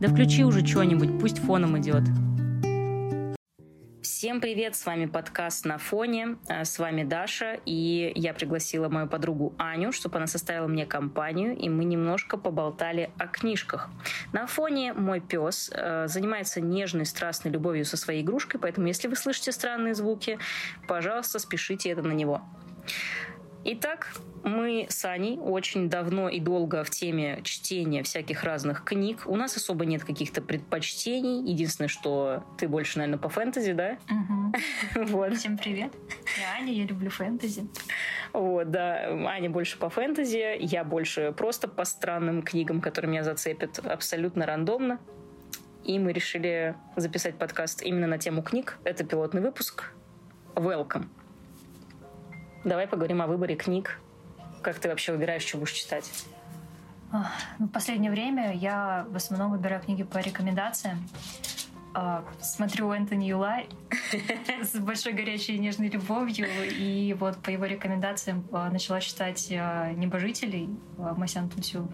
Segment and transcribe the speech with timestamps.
[0.00, 2.04] Да включи уже что-нибудь, пусть фоном идет.
[4.00, 9.08] Всем привет, с вами подкаст «На фоне», а, с вами Даша, и я пригласила мою
[9.08, 13.90] подругу Аню, чтобы она составила мне компанию, и мы немножко поболтали о книжках.
[14.32, 19.16] На фоне мой пес э, занимается нежной, страстной любовью со своей игрушкой, поэтому если вы
[19.16, 20.38] слышите странные звуки,
[20.88, 22.40] пожалуйста, спешите это на него.
[23.62, 29.24] Итак, мы с Аней очень давно и долго в теме чтения всяких разных книг.
[29.26, 31.46] У нас особо нет каких-то предпочтений.
[31.46, 33.98] Единственное, что ты больше, наверное, по фэнтези, да?
[34.08, 35.06] Угу.
[35.08, 35.36] вот.
[35.36, 35.92] Всем привет.
[36.40, 37.68] Я Аня, я люблю фэнтези.
[38.32, 39.10] Вот, да.
[39.28, 44.98] Аня больше по фэнтези, я больше просто по странным книгам, которые меня зацепят абсолютно рандомно.
[45.84, 48.78] И мы решили записать подкаст именно на тему книг.
[48.84, 49.92] Это пилотный выпуск.
[50.54, 51.08] Welcome.
[52.64, 53.98] Давай поговорим о выборе книг.
[54.62, 56.10] Как ты вообще выбираешь, что будешь читать?
[57.58, 61.08] Ну, в последнее время я в основном выбираю книги по рекомендациям.
[61.92, 63.66] А, смотрю Энтони Юлай
[64.62, 66.46] с большой горячей и нежной любовью.
[66.70, 71.90] И вот по его рекомендациям а, начала читать а, «Небожителей» Масян Тунсю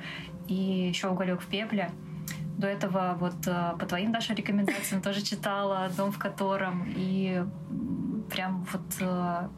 [0.48, 1.91] и еще «Уголек в пепле».
[2.58, 6.84] До этого вот по твоим, Даша, рекомендациям тоже читала «Дом в котором».
[6.97, 7.45] И
[8.30, 9.51] прям вот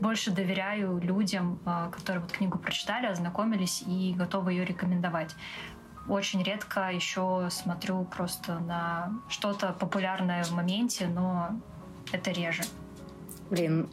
[0.00, 5.34] больше доверяю людям, а, которые вот книгу прочитали, ознакомились и готовы ее рекомендовать.
[6.08, 11.60] Очень редко еще смотрю просто на что-то популярное в моменте, но
[12.12, 12.62] это реже.
[13.50, 13.88] Блин,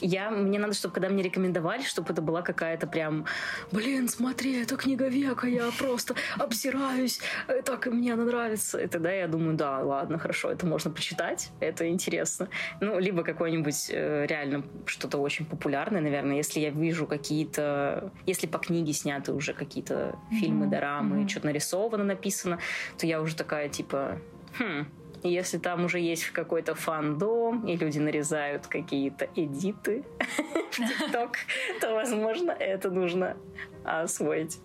[0.00, 3.26] я, мне надо, чтобы когда мне рекомендовали, чтобы это была какая-то прям,
[3.72, 8.78] блин, смотри, это книга века, я просто обсираюсь, э, так и мне она нравится.
[8.78, 12.48] И тогда я думаю, да, ладно, хорошо, это можно почитать, это интересно.
[12.80, 18.58] Ну, либо какой-нибудь э, реально что-то очень популярное, наверное, если я вижу какие-то, если по
[18.58, 21.28] книге сняты уже какие-то фильмы, дорамы, mm-hmm.
[21.28, 22.58] что-то нарисовано, написано,
[22.98, 24.18] то я уже такая, типа,
[24.58, 24.86] хм,
[25.22, 30.04] если там уже есть какой-то фандом, и люди нарезают какие-то эдиты
[30.70, 31.38] в ТикТок,
[31.80, 33.36] то, возможно, это нужно
[33.84, 34.60] освоить.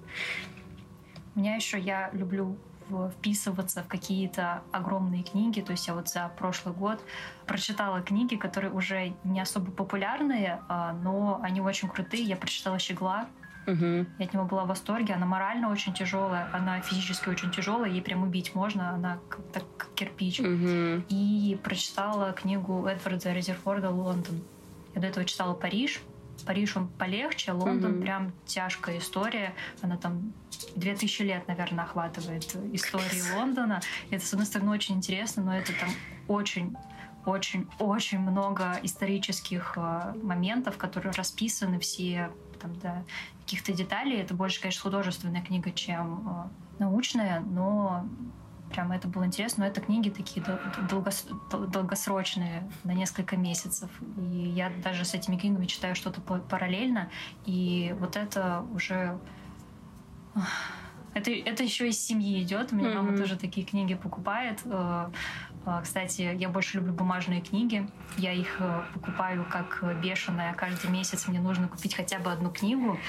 [1.36, 2.58] У меня еще я люблю
[3.12, 5.62] вписываться в какие-то огромные книги.
[5.62, 7.00] То есть я вот за прошлый год
[7.48, 12.24] прочитала книги, которые уже не особо популярные, а, но они очень крутые.
[12.24, 13.28] Я прочитала «Щегла»,
[13.68, 14.06] Угу.
[14.20, 15.14] Я от него была в восторге.
[15.14, 19.64] Она морально очень тяжелая, она физически очень тяжелая, ей прям убить можно, она как, так,
[19.78, 20.40] как кирпич.
[20.40, 21.06] Угу.
[21.10, 24.42] И прочитала книгу Эдварда Резерфорда «Лондон».
[24.96, 26.02] Я до этого читала «Париж».
[26.46, 28.02] Париж он полегче, Лондон угу.
[28.02, 29.54] прям тяжкая история.
[29.82, 30.34] Она там
[30.76, 33.82] две тысячи лет, наверное, охватывает истории Лондона.
[34.10, 35.90] И это, с одной стороны, очень интересно, но это там
[36.28, 36.76] очень
[37.26, 42.32] очень-очень много исторических э, моментов, которые расписаны все
[42.64, 43.04] там, до
[43.42, 44.18] каких-то деталей.
[44.18, 48.08] Это больше, конечно, художественная книга, чем э, научная, но
[48.72, 49.66] прям это было интересно.
[49.66, 50.44] Но это книги такие
[50.90, 53.90] долгос долгосрочные, на несколько месяцев.
[54.18, 57.10] И я даже с этими книгами читаю что-то параллельно.
[57.46, 59.20] И вот это уже...
[61.14, 62.74] Это, это еще из семьи идет.
[62.74, 63.02] У меня mm-hmm.
[63.02, 64.64] мама тоже такие книги покупает.
[65.66, 67.88] Э, а, кстати, я больше люблю бумажные книги.
[68.18, 70.54] Я их э, покупаю как бешеная.
[70.54, 73.00] Каждый месяц мне нужно купить хотя бы одну книгу.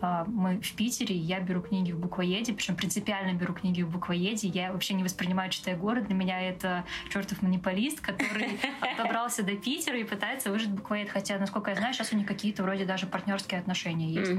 [0.00, 4.48] А, мы в Питере, я беру книги в буквоеде, причем принципиально беру книги в буквоеде.
[4.48, 6.06] Я вообще не воспринимаю читая город.
[6.06, 8.58] Для меня это чертов монополист, который
[8.96, 11.10] добрался до Питера и пытается выжить буквоед.
[11.10, 14.32] Хотя, насколько я знаю, сейчас у них какие-то вроде даже партнерские отношения есть.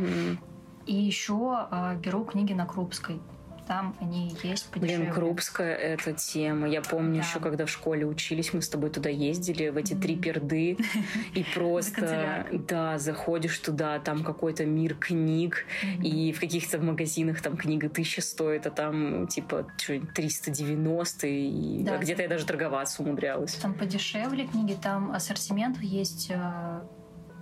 [0.88, 3.22] И еще э, беру книги на Крупской
[3.68, 5.06] там они есть подешевле.
[5.06, 6.68] Блин, Крупская— это тема.
[6.68, 7.28] Я помню да.
[7.28, 10.02] еще, когда в школе учились, мы с тобой туда ездили, в эти mm-hmm.
[10.02, 10.78] три перды,
[11.34, 16.04] и просто, да, заходишь туда, там какой-то мир книг, mm-hmm.
[16.04, 22.22] и в каких-то магазинах там книга тысяча стоит, а там типа 390, и да, где-то
[22.24, 23.54] я даже торговаться умудрялась.
[23.56, 26.82] Там подешевле книги, там ассортимент есть э,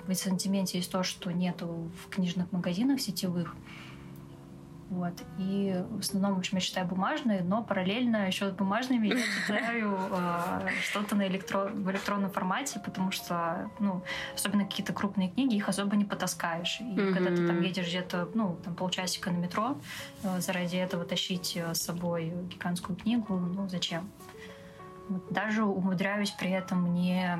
[0.09, 3.55] в ассортименте есть то, что нету в книжных магазинах сетевых.
[4.89, 5.13] Вот.
[5.37, 9.15] И в основном, в общем, я читаю бумажные, но параллельно еще с бумажными я
[9.47, 11.65] читаю э, что-то на электро...
[11.65, 14.03] в электронном формате, потому что, ну,
[14.33, 16.79] особенно какие-то крупные книги, их особо не потаскаешь.
[16.81, 17.13] И mm-hmm.
[17.13, 19.77] когда ты там едешь где-то, ну, там полчасика на метро,
[20.23, 24.09] э, заради этого тащить э, с собой гигантскую книгу, ну, зачем?
[25.07, 25.31] Вот.
[25.31, 27.37] Даже умудряюсь при этом не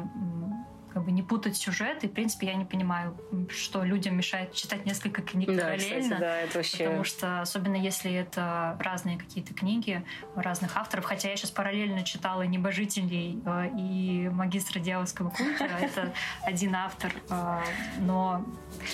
[0.94, 2.04] как бы не путать сюжет.
[2.04, 3.18] И, в принципе, я не понимаю,
[3.50, 6.02] что людям мешает читать несколько книг Да, параллельно.
[6.02, 6.84] кстати, да, это вообще...
[6.86, 10.04] Потому что, особенно если это разные какие-то книги
[10.36, 16.14] разных авторов, хотя я сейчас параллельно читала «Небожителей» э, и «Магистра дьявольского культа», это
[16.44, 17.60] один автор, э,
[18.00, 18.46] но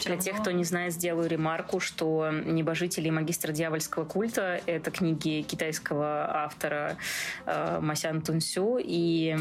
[0.04, 5.42] Для тех, кто не знает, сделаю ремарку, что «Небожители» и «Магистр дьявольского культа»— это книги
[5.42, 6.98] китайского автора
[7.46, 9.38] э, Масян Тунсю, и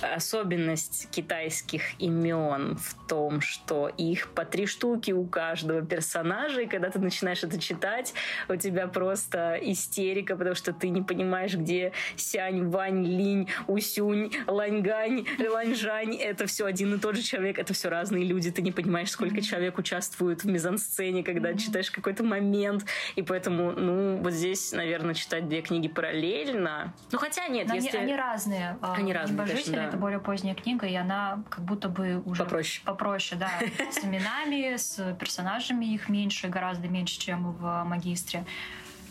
[0.00, 6.90] особенность китайских имен в том, что их по три штуки у каждого персонажа, и когда
[6.90, 8.14] ты начинаешь это читать,
[8.48, 15.26] у тебя просто истерика, потому что ты не понимаешь, где Сянь, Вань, Линь, Усюнь, Ланьгань,
[15.38, 16.16] Ланьжань.
[16.16, 18.50] Это все один и тот же человек, это все разные люди.
[18.50, 22.84] Ты не понимаешь, сколько человек участвует в мизансцене, когда читаешь какой-то момент.
[23.16, 26.94] И поэтому, ну, вот здесь, наверное, читать две книги параллельно.
[27.12, 27.98] Ну, хотя нет, Но они, если...
[27.98, 28.78] они разные.
[28.80, 29.89] А, Они разные, конечно, да.
[29.90, 32.82] Это более поздняя книга, и она как будто бы уже Попроще.
[32.84, 33.50] попроще, да,
[33.90, 38.44] с именами, с персонажами их меньше, гораздо меньше, чем в «Магистре».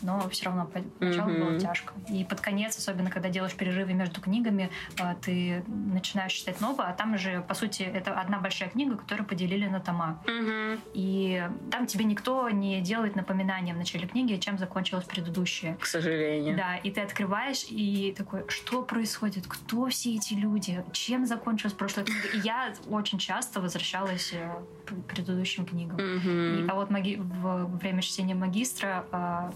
[0.02, 1.40] Но все равно по- поначалу Мгм.
[1.40, 1.92] было тяжко.
[2.08, 4.70] И под конец, особенно когда делаешь перерывы между книгами,
[5.00, 9.26] а, ты начинаешь читать новое, а там же, по сути, это одна большая книга, которую
[9.26, 10.22] поделили на тома.
[10.26, 10.80] Мгм.
[10.94, 15.76] И там тебе никто не делает напоминания в начале книги, чем закончилась предыдущая.
[15.76, 16.56] К сожалению.
[16.56, 22.06] Да, и ты открываешь и такой, что происходит, кто все эти люди, чем закончилась прошлая
[22.06, 22.28] книга.
[22.34, 24.48] И я очень часто возвращалась э,
[24.86, 25.96] к предыдущим книгам.
[25.96, 26.64] Мгм.
[26.64, 29.52] И- а вот маги- в время чтения магистра а,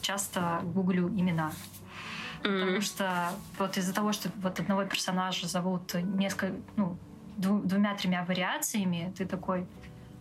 [0.00, 1.52] часто гуглю имена.
[2.42, 2.80] Потому Мгм.
[2.82, 6.96] что вот из-за того, что вот одного персонажа зовут несколько, ну,
[7.36, 9.66] дву- двумя-тремя вариациями, ты такой,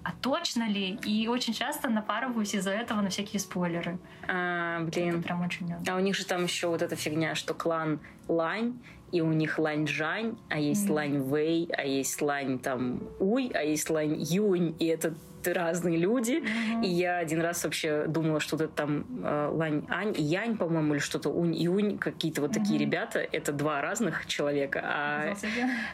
[0.04, 0.98] а точно ли?
[1.06, 4.00] И очень часто напарываюсь из-за этого на всякие спойлеры.
[4.28, 5.22] А, Это блин.
[5.22, 5.72] прям очень...
[5.88, 8.80] А у них же там еще вот эта фигня, что клан Лань,
[9.12, 10.94] и у них Лань Жань, а есть Мгм.
[10.94, 15.14] Лань Вэй, а есть Лань там Уй, а есть Лань Юнь, и это
[15.46, 16.44] разные люди.
[16.84, 20.96] И я один раз вообще думала, что это там э, Лань Ань и Янь, по-моему,
[20.96, 23.20] или что-то Унь и Юнь, какие-то вот такие ребята.
[23.20, 24.82] Это два разных человека.
[24.84, 25.34] А,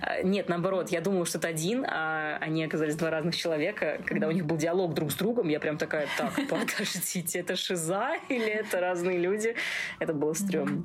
[0.01, 3.99] а, нет, наоборот, я думала, что это один, а они оказались два разных человека.
[4.05, 8.13] Когда у них был диалог друг с другом, я прям такая, так, подождите, это шиза
[8.29, 9.55] или это разные люди?
[9.99, 10.83] Это было стрёмно.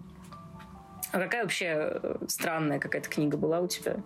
[1.13, 3.97] А какая вообще э, странная какая-то книга была у тебя?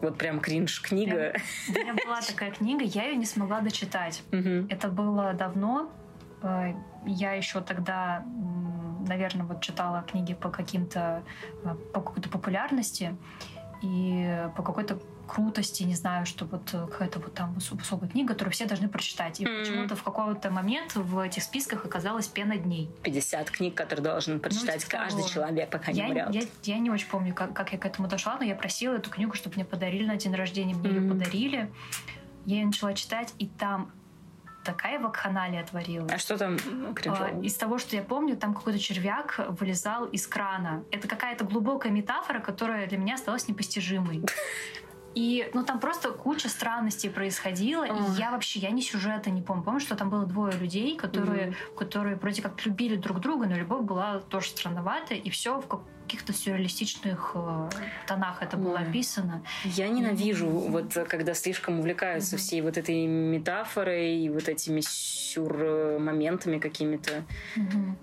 [0.00, 1.34] Вот прям кринж-книга.
[1.68, 4.22] У меня была такая книга, я ее не смогла дочитать.
[4.32, 4.66] Мгм.
[4.70, 5.90] Это было давно.
[6.42, 6.72] Э,
[7.06, 8.24] Я еще тогда,
[9.06, 11.22] наверное, вот читала книги по каким-то,
[11.64, 13.16] э, по какой-то популярности
[13.82, 14.98] и по какой-то
[15.34, 19.40] крутости, не знаю, что вот э, какая-то вот там высокая книга, которую все должны прочитать.
[19.40, 19.58] И Мгм.
[19.60, 22.90] почему-то в какой-то момент в этих списках оказалась «Пена дней».
[23.02, 25.28] 50 книг, которые должен прочитать типа каждый того.
[25.28, 26.30] человек, пока не Я, умрет.
[26.34, 29.10] я, я не очень помню, как, как я к этому дошла, но я просила эту
[29.10, 30.74] книгу, чтобы мне подарили на день рождения.
[30.74, 31.18] Мне ее Мгм.
[31.18, 31.70] подарили.
[32.46, 33.92] Я ее начала читать, и там
[34.64, 36.12] такая вакханалия творилась.
[36.12, 36.56] А что там
[36.90, 37.40] А, кринжово?
[37.42, 40.82] Из того, что я помню, там какой-то червяк вылезал из крана.
[40.90, 44.22] Это какая-то глубокая метафора, которая для меня осталась непостижимой.
[45.14, 47.88] И, ну, там просто куча странностей происходило, Ой.
[47.88, 49.62] и я вообще, я ни сюжета не помню.
[49.64, 51.56] Помню, что там было двое людей, которые, Мгм.
[51.76, 55.66] которые вроде как любили друг друга, но любовь была тоже странноватая, и все в
[56.06, 57.70] каких-то сюрреалистичных э,
[58.06, 59.42] тонах это было описано.
[59.64, 62.40] Я ненавижу, вот когда слишком увлекаются Мгм.
[62.42, 67.24] всей вот этой метафорой и вот этими сюр-моментами какими-то.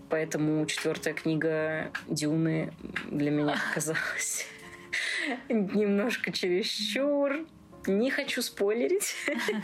[0.10, 2.74] Поэтому четвертая книга Дюны
[3.12, 4.46] для меня оказалась
[5.50, 7.46] немножко чересчур.
[7.88, 9.16] Не хочу спойлерить.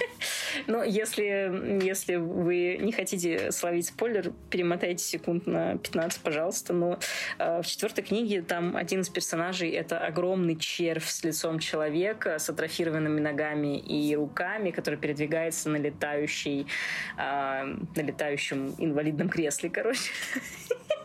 [0.68, 6.72] Но если, если вы не хотите словить спойлер, перемотайте секунд на 15, пожалуйста.
[6.72, 7.00] Но
[7.38, 12.50] э, в четвертой книге там один из персонажей— это огромный червь с лицом человека, с
[12.50, 16.66] атрофированными ногами и руками, который передвигается на летающей,
[17.18, 20.12] э, на летающем инвалидном кресле, короче.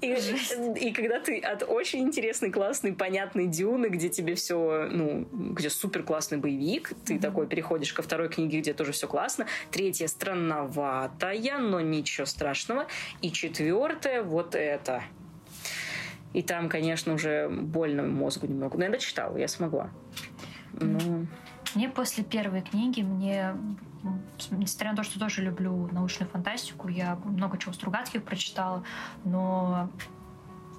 [0.00, 0.16] И,
[0.80, 6.02] и когда ты от очень интересной, классной, понятной дюны, где тебе все, ну, где супер
[6.02, 7.22] классный боевик, ты Мгм.
[7.22, 12.86] такой переходишь ко второй книге, где тоже все классно, третья странноватая, но ничего страшного,
[13.20, 15.02] и четвертая вот это.
[16.32, 18.76] И там, конечно, уже больно мозгу немного.
[18.76, 19.90] Но я дочитала, я смогла.
[20.74, 21.26] Ну,
[21.74, 23.56] Мне после первой книги, мне,
[24.50, 28.84] несмотря на то, что тоже люблю научную фантастику, я много чего Стругацких прочитала,
[29.24, 29.90] но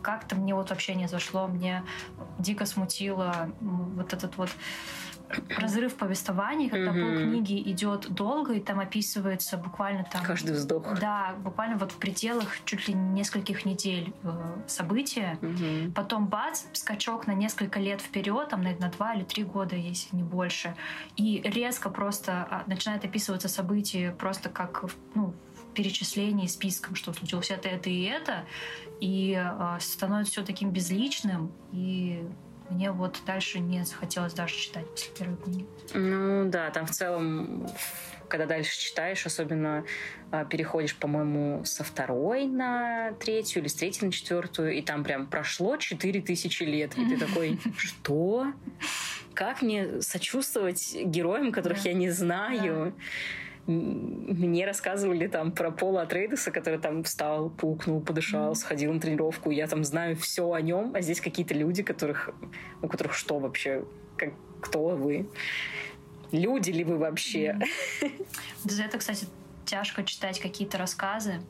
[0.02, 1.84] как-то мне вот вообще не зашло, мне
[2.40, 4.50] дико смутило вот этот вот
[5.50, 7.00] разрыв повествований, когда угу.
[7.00, 10.24] полкниги идет долго, и там описывается буквально там...
[10.24, 11.00] Каждый вздох.
[11.00, 14.30] Да, буквально вот в пределах чуть ли нескольких недель э,
[14.68, 15.38] события.
[15.42, 15.94] Угу.
[15.96, 20.16] Потом бац, скачок на несколько лет вперед, там на, на два или три года, если
[20.16, 20.76] не больше.
[21.16, 25.34] И резко просто а, начинает описываться события просто как ну,
[25.78, 28.46] перечислении списком, что случилось это, это и это,
[29.00, 32.24] и э, становится все таким безличным, и
[32.70, 35.66] мне вот дальше не захотелось даже читать после первой книги.
[35.94, 37.68] Ну да, там в целом
[38.28, 39.86] когда дальше читаешь, особенно
[40.32, 45.28] э, переходишь, по-моему, со второй на третью или с третьей на четвертую, и там прям
[45.28, 48.48] прошло четыре тысячи лет, и ты такой, что?
[49.34, 52.94] Как мне сочувствовать героям, которых я не знаю?
[53.68, 59.52] Мне рассказывали там про Пола Атрейдеса, который там встал, пукнул, подышал, сходил на тренировку.
[59.52, 62.30] Я там знаю все о нем, а здесь какие-то люди, которых,
[62.82, 63.84] у которых что вообще?
[64.16, 65.30] Как, кто вы?
[66.32, 67.60] Люди ли вы вообще?
[68.64, 69.28] За это, кстати,
[69.66, 71.42] тяжко читать какие-то рассказы,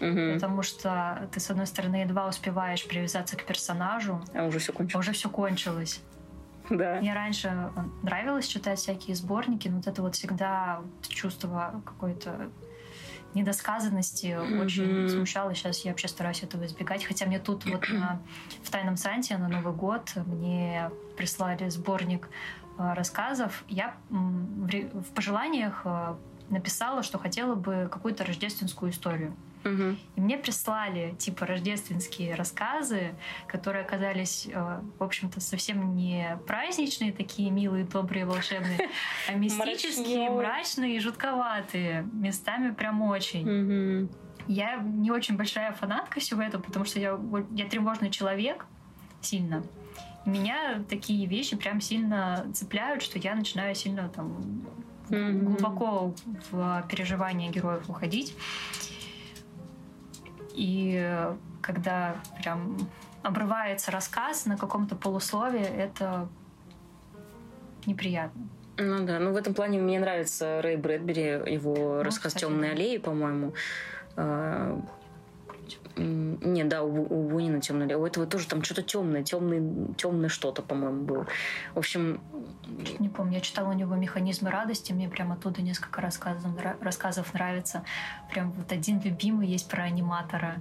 [0.00, 0.34] Угу.
[0.34, 4.22] Потому что ты, с одной стороны, едва успеваешь привязаться к персонажу.
[4.32, 4.94] А уже все кончилось.
[4.94, 6.00] А уже все кончилось.
[6.78, 6.96] Да.
[6.96, 12.50] Мне раньше э, нравилось читать всякие сборники, но вот это вот всегда чувство какой-то
[13.34, 14.64] недосказанности mm-hmm.
[14.64, 15.54] очень смущало.
[15.54, 17.04] Сейчас я вообще стараюсь этого избегать.
[17.04, 18.20] Хотя мне тут вот на,
[18.62, 22.28] в «Тайном Санте» на Новый год мне прислали сборник
[22.78, 23.64] э, рассказов.
[23.68, 26.16] Я в, в пожеланиях э,
[26.48, 29.36] написала, что хотела бы какую-то рождественскую историю.
[29.64, 29.96] Угу.
[30.16, 33.14] И мне прислали типа рождественские рассказы,
[33.46, 38.88] которые оказались, э, в общем-то, совсем не праздничные, такие милые, добрые, волшебные,
[39.28, 42.08] а мистические, мрачные и жутковатые.
[42.12, 44.08] Местами прям очень.
[44.46, 47.18] Я не очень большая фанатка всего этого, потому что я,
[47.50, 48.64] я тревожный человек
[49.20, 49.62] сильно.
[50.24, 54.62] Меня такие вещи прям сильно цепляют, что я начинаю сильно там
[55.08, 55.42] mm-hmm.
[55.42, 56.14] глубоко
[56.50, 58.34] в переживания героев уходить.
[60.58, 61.30] И
[61.62, 62.76] когда прям
[63.22, 66.28] обрывается рассказ на каком-то полусловии, это
[67.86, 68.48] неприятно.
[68.76, 72.98] Ну да, ну в этом плане мне нравится Рэй Брэдбери, его ну, рассказ «Темные аллеи»,
[72.98, 73.54] по-моему.
[75.98, 80.62] Не, да, у, у Бунина темная У этого тоже там что-то темное, темный, темное что-то,
[80.62, 81.26] по-моему, было.
[81.74, 82.20] В общем...
[82.98, 87.84] Не помню, я читала у него «Механизмы радости», мне прям оттуда несколько рассказов, рассказов нравится.
[88.30, 90.56] Прям вот один любимый есть про аниматора,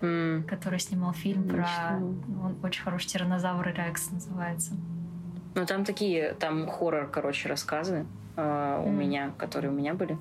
[0.00, 0.44] mm.
[0.44, 1.66] который снимал фильм про...
[1.98, 4.72] Он очень хороший «Тиранозавр Рекс» называется.
[5.54, 8.90] Ну, там такие, там хоррор, короче, рассказы у mm.
[8.90, 10.18] меня, которые у меня были.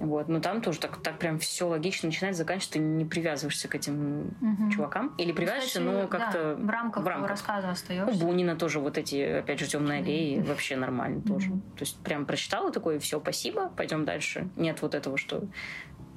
[0.00, 0.28] Вот.
[0.28, 4.34] Но там тоже так, так прям все логично начинать, заканчивать, ты не привязываешься к этим
[4.40, 4.70] mm-hmm.
[4.70, 5.14] чувакам.
[5.18, 6.56] Или привязываешься, Кстати, но как-то...
[6.56, 7.30] Да, в рамках, в рамках.
[7.30, 8.24] рассказа остаешься.
[8.24, 10.48] У Бунина тоже вот эти, опять же, темные аллеи mm-hmm.
[10.48, 11.28] вообще нормально mm-hmm.
[11.28, 11.48] тоже.
[11.50, 14.48] То есть прям прочитала такое, все, спасибо, пойдем дальше.
[14.56, 15.44] Нет вот этого, что...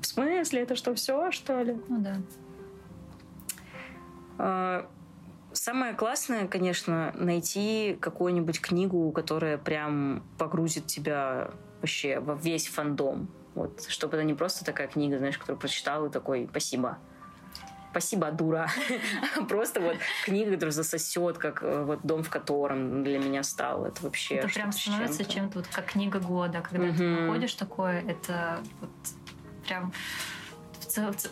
[0.01, 1.75] В смысле, это что, все, что ли?
[1.87, 2.17] Ну да.
[4.37, 4.87] А,
[5.57, 11.49] Самое классное, конечно, найти какую-нибудь книгу, которая прям погрузит тебя
[11.81, 13.27] вообще во весь фандом.
[13.55, 16.99] Вот, чтобы это не просто такая книга, знаешь, которую прочитал и такой «спасибо».
[17.89, 18.69] Спасибо, дура.
[19.49, 19.95] Просто вот
[20.25, 23.85] книга, которая засосет, как э, вот дом, в котором для меня стал.
[23.85, 26.61] Это вообще Это прям становится чем-то вот как книга года.
[26.61, 28.91] Когда ты находишь такое, это вот
[29.65, 29.91] прям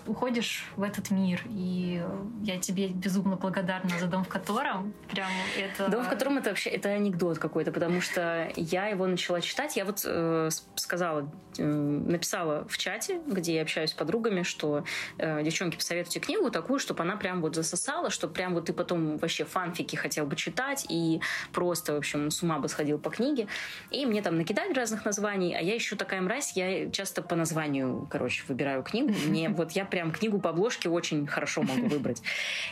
[0.07, 2.03] уходишь в этот мир, и
[2.43, 5.89] я тебе безумно благодарна за дом, в котором прям это...
[5.89, 9.75] Дом, в котором это вообще это анекдот какой-то, потому что я его начала читать.
[9.75, 14.83] Я вот э, сказала, э, написала в чате, где я общаюсь с подругами, что
[15.17, 19.17] э, девчонки, посоветуйте книгу такую, чтобы она прям вот засосала, чтобы прям вот ты потом
[19.17, 21.21] вообще фанфики хотел бы читать и
[21.51, 23.47] просто, в общем, с ума бы сходил по книге.
[23.91, 28.07] И мне там накидали разных названий, а я еще такая мразь, я часто по названию,
[28.09, 29.13] короче, выбираю книгу.
[29.27, 32.21] Мне вот я прям книгу по обложке очень хорошо могу выбрать.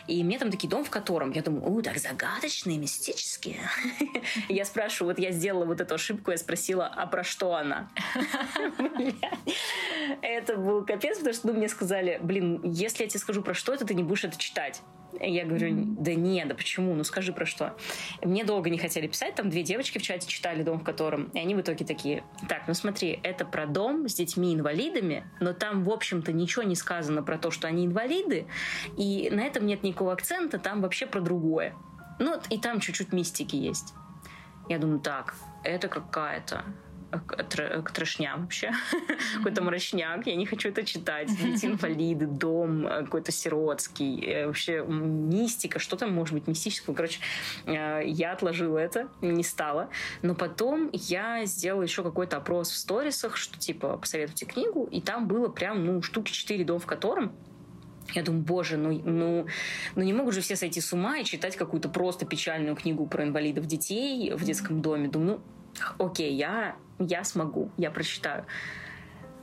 [0.08, 3.60] И мне там такие дом, в котором я думаю, о, так загадочные, мистические.
[4.50, 7.90] Я спрашиваю, вот я сделала вот эту ошибку, я спросила, а про что она?
[10.22, 13.74] Это был капец, потому что ну, мне сказали, блин, если я тебе скажу про что
[13.74, 14.82] это, ты не будешь это читать.
[15.20, 16.94] Я говорю, да нет, да почему?
[16.96, 17.76] Ну скажи про что.
[18.22, 21.40] Мне долго не хотели писать, там две девочки в чате читали дом, в котором, и
[21.40, 25.90] они в итоге такие, так, ну смотри, это про дом с детьми-инвалидами, но там, в
[25.90, 28.48] общем-то, ничего не сказано про то, что они инвалиды,
[28.98, 31.76] и на этом нет никакого акцента, там вообще про другое.
[32.20, 33.94] Ну, и там чуть-чуть мистики есть.
[34.70, 36.64] Я думаю, так, это какая-то
[37.20, 38.68] к трешням вообще.
[38.68, 39.38] Mm-hmm.
[39.38, 40.28] Какой-то мрачняк.
[40.28, 41.30] Я не хочу это читать.
[41.36, 44.46] Дети инвалиды, дом какой-то сиротский.
[44.46, 45.80] Вообще мистика.
[45.80, 46.94] Что там может быть мистического?
[46.94, 47.20] Короче,
[47.66, 49.90] я отложила это, не стала.
[50.22, 54.88] Но потом я сделала еще какой-то опрос в сторисах, что типа посоветуйте книгу.
[54.92, 57.32] И там было прям, ну, штуки четыре дом в котором
[58.14, 59.48] я думаю, боже, ну, ну,
[59.96, 63.24] ну не могут же все сойти с ума и читать какую-то просто печальную книгу про
[63.24, 65.08] инвалидов детей в детском доме.
[65.08, 65.42] Думаю,
[65.98, 68.46] ну, окей, я, я смогу, я прочитаю.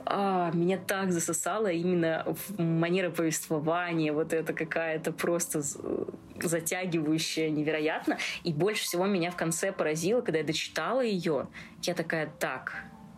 [0.05, 5.61] А, меня так засосало именно манера повествования, вот это какая-то просто
[6.41, 8.17] затягивающая невероятно.
[8.43, 11.47] И больше всего меня в конце поразило, когда я дочитала ее,
[11.83, 12.73] я такая, так,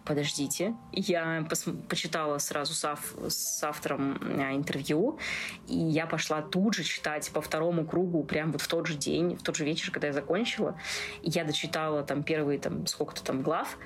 [0.06, 0.76] подождите.
[0.92, 1.48] Я
[1.88, 5.20] почитала сразу с, ав с автором э, интервью,
[5.68, 9.36] и я пошла тут же читать по второму кругу, прям вот в тот же день,
[9.36, 10.78] в тот же вечер, когда я закончила.
[11.22, 13.78] И я дочитала там первые там сколько-то там глав,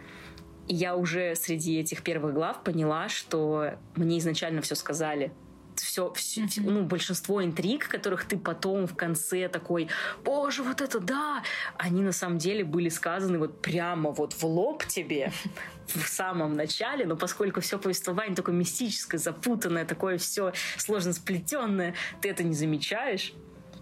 [0.67, 5.31] я уже среди этих первых глав поняла, что мне изначально все сказали.
[5.75, 6.71] Все, все mm-hmm.
[6.71, 9.89] ну, большинство интриг, которых ты потом в конце такой,
[10.25, 11.43] боже, вот это да,
[11.77, 15.31] они на самом деле были сказаны вот прямо вот в лоб тебе
[15.85, 22.29] в самом начале, но поскольку все повествование такое мистическое, запутанное, такое все сложно сплетенное, ты
[22.29, 23.33] это не замечаешь,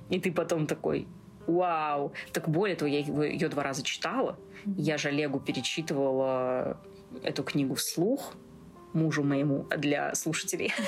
[0.09, 1.07] и ты потом такой,
[1.47, 2.13] вау.
[2.31, 4.37] Так более того, я ее два раза читала.
[4.65, 6.77] Я же Олегу перечитывала
[7.23, 8.33] эту книгу вслух
[8.95, 10.73] мужу моему для слушателей.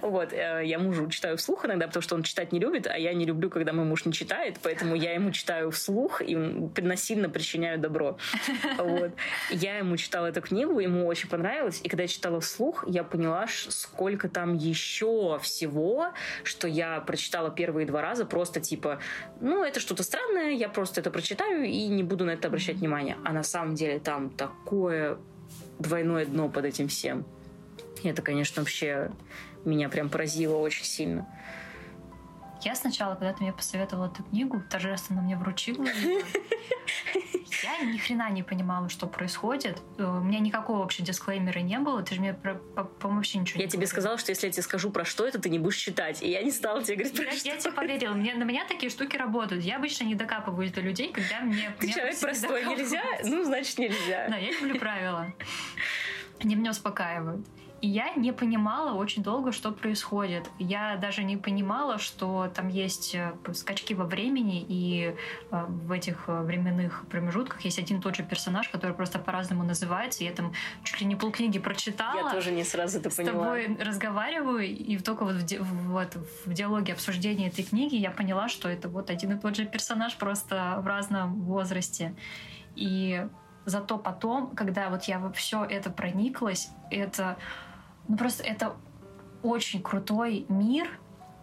[0.00, 3.14] Вот, э, я мужу читаю вслух иногда, потому что он читать не любит, а я
[3.14, 7.78] не люблю, когда мой муж не читает, поэтому я ему читаю вслух и насильно причиняю
[7.78, 8.18] добро.
[8.78, 9.12] Вот.
[9.50, 13.46] Я ему читала эту книгу, ему очень понравилось, и когда я читала вслух, я поняла,
[13.48, 16.12] сколько там еще всего,
[16.42, 18.98] что я прочитала первые два раза, просто типа,
[19.40, 23.16] ну, это что-то странное, я просто это прочитаю и не буду на это обращать внимание.
[23.24, 25.18] А на самом деле там такое
[25.78, 27.24] двойное дно под этим всем.
[28.02, 29.10] И это, конечно, вообще
[29.64, 31.26] меня прям поразило очень сильно.
[32.62, 36.22] Я сначала, когда ты мне посоветовала эту книгу, торжественно мне вручила ее.
[37.64, 39.80] Я ни хрена не понимала, что происходит.
[39.98, 42.02] Э, у меня никакого вообще дисклеймера не было.
[42.02, 44.62] Ты же мне, по-моему, вообще ничего я не Я тебе сказала, что если я тебе
[44.62, 46.22] скажу про что это, ты не будешь читать.
[46.22, 47.48] И я не стала тебе говорить про я, что.
[47.48, 48.14] Я тебе поверила.
[48.14, 49.64] Мне, на меня такие штуки работают.
[49.64, 51.74] Я обычно не докапываюсь до людей, когда мне...
[51.78, 52.64] Ты человек простой.
[52.66, 53.02] Нельзя?
[53.24, 54.28] Ну, значит, нельзя.
[54.28, 55.32] Да, я люблю правила.
[56.40, 57.46] Они меня успокаивают.
[57.84, 60.50] И я не понимала очень долго, что происходит.
[60.58, 65.14] Я даже не понимала, что там есть э, скачки во времени, и
[65.50, 69.64] э, в этих э, временных промежутках есть один и тот же персонаж, который просто по-разному
[69.64, 70.24] называется.
[70.24, 72.28] Я там чуть ли не полкниги прочитала.
[72.28, 73.32] Я тоже не сразу это поняла.
[73.34, 78.10] С тобой разговариваю, и только вот в, ди- вот в диалоге обсуждения этой книги я
[78.10, 82.14] поняла, что это вот один и тот же персонаж, просто в разном возрасте.
[82.76, 83.26] И
[83.66, 87.36] зато потом, когда вот я во все это прониклась, это
[88.08, 88.76] ну просто это
[89.42, 90.88] очень крутой мир,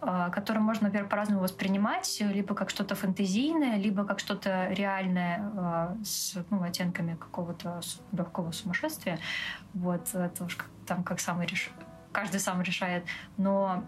[0.00, 5.96] а, который можно, например, по-разному воспринимать, либо как что-то фэнтезийное, либо как что-то реальное а,
[6.04, 9.20] с ну, оттенками какого-то легкого сумасшествия.
[9.74, 11.70] Вот это уж там как сам реш...
[12.10, 13.04] каждый сам решает.
[13.36, 13.84] Но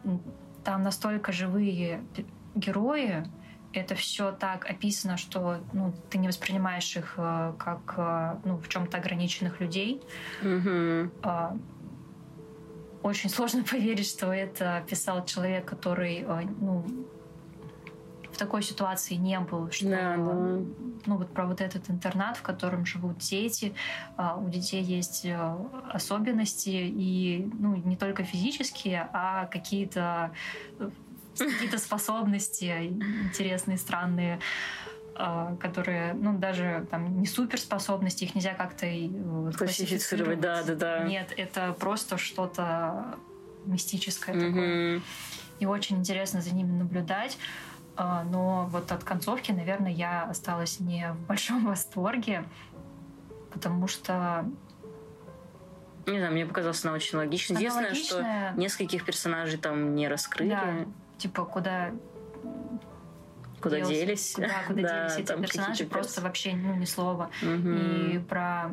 [0.63, 2.05] там настолько живые
[2.55, 3.25] герои,
[3.73, 8.99] это все так описано, что ну, ты не воспринимаешь их э, как ну, в чем-то
[8.99, 10.01] ограниченных людей.
[10.43, 11.59] Mm-hmm
[13.05, 16.85] очень сложно поверить, что это писал человек, который э, ну,
[18.33, 20.23] в такой ситуации не был, что да, да.
[21.07, 23.75] ну вот про вот этот интернат, в котором живут дети,
[24.17, 25.57] а, у детей есть э,
[25.93, 30.33] особенности и ну не только физические, а какие-то
[30.81, 30.91] э,
[31.39, 34.41] какие-то способности интересные, странные.
[35.17, 39.09] А, которые, ну, даже там не суперспособности, их нельзя как-то э,
[39.57, 40.41] классифицировать.
[40.41, 41.05] Да, да, да.
[41.05, 43.15] Нет, это просто что-то
[43.65, 44.49] мистическое mm-hmm.
[44.49, 45.01] такое.
[45.61, 47.39] И очень интересно за ними наблюдать.
[47.97, 52.45] А, но вот от концовки, наверное, я осталась не в большом восторге,
[53.53, 54.45] потому что
[56.07, 57.57] не знаю, мне показалось, она очень логичная.
[57.59, 60.51] Единственное, что нескольких персонажей там не раскрыли.
[60.51, 60.87] Да,
[61.19, 61.93] типа, куда
[63.65, 64.33] Куда делся, делись.
[64.35, 67.31] Куда, куда да, делись эти персонажи, просто вообще ну, ни слова.
[67.43, 67.69] Угу.
[67.71, 68.71] И про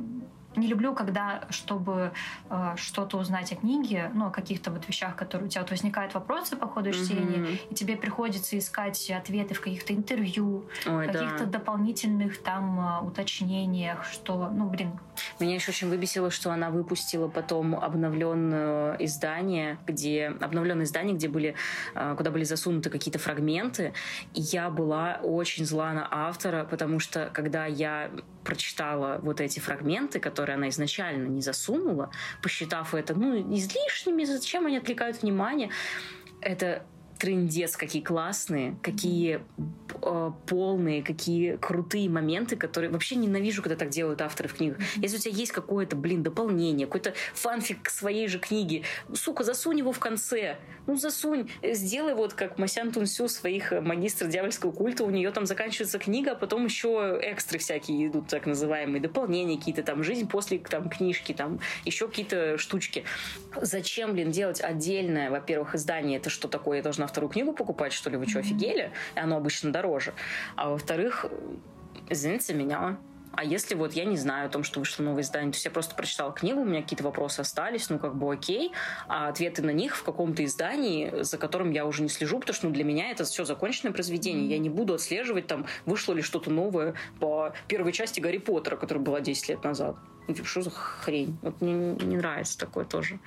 [0.56, 2.12] не люблю, когда, чтобы
[2.50, 6.14] э, что-то узнать о книге, ну, о каких-то вот вещах, которые у тебя вот возникают
[6.14, 7.60] вопросы по ходу чтения, mm-hmm.
[7.70, 11.60] и тебе приходится искать ответы в каких-то интервью, Ой, каких-то да.
[11.60, 14.92] дополнительных там э, уточнениях, что, ну, блин,
[15.40, 21.56] Меня еще очень выбесило, что она выпустила потом обновленное издание, где обновленное издание, где были,
[21.96, 23.94] э, куда были засунуты какие-то фрагменты.
[24.34, 28.12] И я была очень зла на автора, потому что когда я
[28.44, 34.78] прочитала вот эти фрагменты, которые она изначально не засунула, посчитав это ну, излишними, зачем они
[34.78, 35.70] отвлекают внимание,
[36.42, 36.84] это
[37.22, 39.42] трендец, какие классные, какие
[40.02, 44.80] э, полные, какие крутые моменты, которые вообще ненавижу, когда так делают авторы в книгах.
[44.96, 48.82] Если у тебя есть какое-то, блин, дополнение, какой-то фанфик к своей же книге,
[49.14, 50.58] сука, засунь его в конце.
[50.88, 55.46] Ну, засунь, сделай вот как Масян Тунсю своих э, магистров дьявольского культа, у нее там
[55.46, 60.58] заканчивается книга, а потом еще экстры всякие идут, так называемые, дополнения какие-то, там, жизнь после
[60.58, 63.04] там книжки, там, еще какие-то штучки.
[63.62, 66.18] Зачем, блин, делать отдельное, во-первых, издание?
[66.18, 66.78] Это что такое?
[66.78, 68.18] Я должна вторую книгу покупать, что ли?
[68.18, 68.92] Вы что, офигели?
[69.16, 70.14] И оно обычно дороже.
[70.56, 71.26] А во-вторых,
[72.10, 72.98] извините меня,
[73.34, 75.72] а если вот я не знаю о том, что вышло новое издание, то есть я
[75.72, 78.74] просто прочитала книгу, у меня какие-то вопросы остались, ну как бы окей,
[79.08, 82.68] а ответы на них в каком-то издании, за которым я уже не слежу, потому что
[82.68, 84.50] ну, для меня это все законченное произведение.
[84.50, 89.04] Я не буду отслеживать, там, вышло ли что-то новое по первой части Гарри Поттера, которая
[89.04, 89.96] была 10 лет назад.
[90.28, 91.38] Ну, типа, что за хрень?
[91.42, 93.20] Вот мне не нравится такое тоже.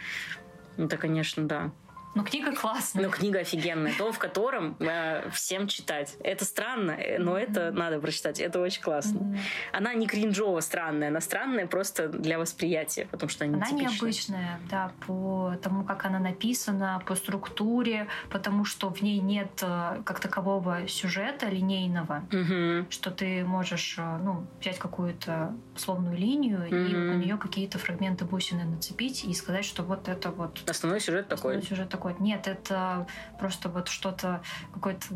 [0.77, 1.73] Это, конечно, да.
[2.15, 3.05] Но книга классная.
[3.05, 3.93] Но книга офигенная.
[3.99, 6.17] Том, в котором э, всем читать.
[6.21, 7.51] Это странно, э, но mm-hmm.
[7.51, 8.41] это надо прочитать.
[8.41, 9.19] Это очень классно.
[9.19, 9.39] Mm-hmm.
[9.73, 14.93] Она не кринжово странная, она странная просто для восприятия, потому что она, она необычная, да,
[15.07, 20.87] по тому, как она написана, по структуре, потому что в ней нет э, как такового
[20.87, 22.87] сюжета линейного, mm-hmm.
[22.91, 26.91] что ты можешь э, ну, взять какую-то условную линию mm-hmm.
[26.91, 30.63] и у нее какие-то фрагменты бусины нацепить и сказать, что вот это вот...
[30.69, 31.69] Основной сюжет основной такой.
[31.69, 32.25] сюжет такой такой.
[32.25, 33.07] Нет, это
[33.39, 35.07] просто вот что-то, какое-то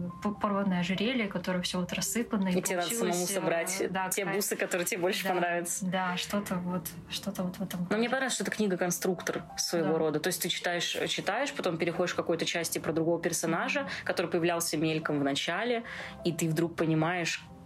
[0.40, 2.48] порванное ожерелье, которое все вот рассыпано.
[2.48, 5.86] И, и тебе надо самому собрать э, да, те бусы, которые тебе больше да, понравятся.
[5.86, 7.86] Да, что-то вот, что-то вот в этом.
[7.90, 9.98] Но мне понравилось, что это книга-конструктор своего да.
[9.98, 10.20] рода.
[10.20, 14.76] То есть ты читаешь, читаешь, потом переходишь к какой-то части про другого персонажа, который появлялся
[14.76, 15.84] мельком в начале,
[16.24, 17.57] и ты вдруг понимаешь, Э,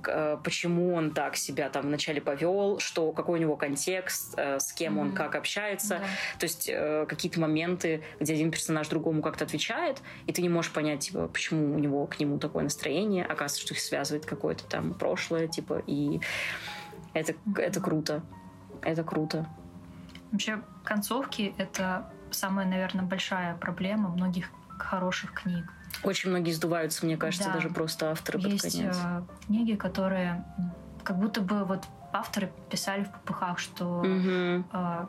[0.43, 4.99] почему он так себя там вначале повел, что какой у него контекст, э, с кем
[4.99, 5.01] mm-hmm.
[5.01, 5.99] он как общается.
[5.99, 6.05] Да.
[6.39, 10.73] То есть э, какие-то моменты, где один персонаж другому как-то отвечает, и ты не можешь
[10.73, 13.25] понять, типа, почему у него к нему такое настроение.
[13.25, 16.21] Оказывается, что их связывает какое-то там прошлое, типа, и
[17.15, 17.61] это, mm-hmm.
[17.61, 18.23] это круто.
[18.83, 19.49] Это круто.
[20.33, 25.65] Вообще, концовки— это самая, наверное, большая проблема многих хороших книг.
[26.03, 27.55] Очень многие сдуваются, мне кажется, да.
[27.55, 28.97] даже просто авторы Есть под конец.
[29.03, 30.45] Э, книги, которые
[31.05, 34.65] как будто бы вот авторы писали в попыхах, что угу.
[34.73, 35.07] э,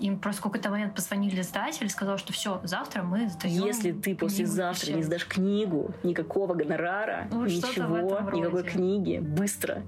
[0.00, 3.64] им просто в какой-то момент позвонили издатель и сказал, что все, завтра мы сдаем.
[3.64, 9.82] Если ты послезавтра не сдашь книгу, никакого гонорара, ну, ничего, никакой книги, быстро.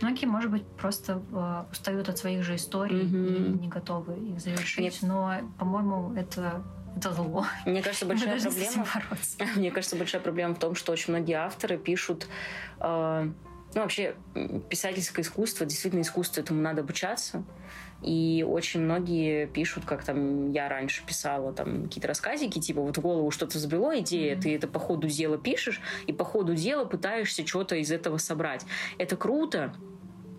[0.00, 4.40] Многие, может быть, просто э, устают от своих же историй mm и не готовы их
[4.40, 4.80] завершить.
[4.80, 4.98] Нет.
[5.02, 6.62] Но, по-моему, это
[6.96, 7.46] это зло.
[7.66, 8.86] Мне кажется, большая проблема.
[9.56, 12.26] Мне кажется, большая проблема в том, что очень многие авторы пишут.
[12.80, 13.28] Э,
[13.74, 14.14] ну, вообще,
[14.68, 17.42] писательское искусство, действительно искусство, этому надо обучаться.
[18.02, 23.00] И очень многие пишут, как там я раньше писала, там какие-то рассказики, типа вот в
[23.00, 24.40] голову что-то взбрело, идея, mm-hmm.
[24.40, 28.66] ты это по ходу дела пишешь, и по ходу дела пытаешься что-то из этого собрать.
[28.98, 29.72] Это круто,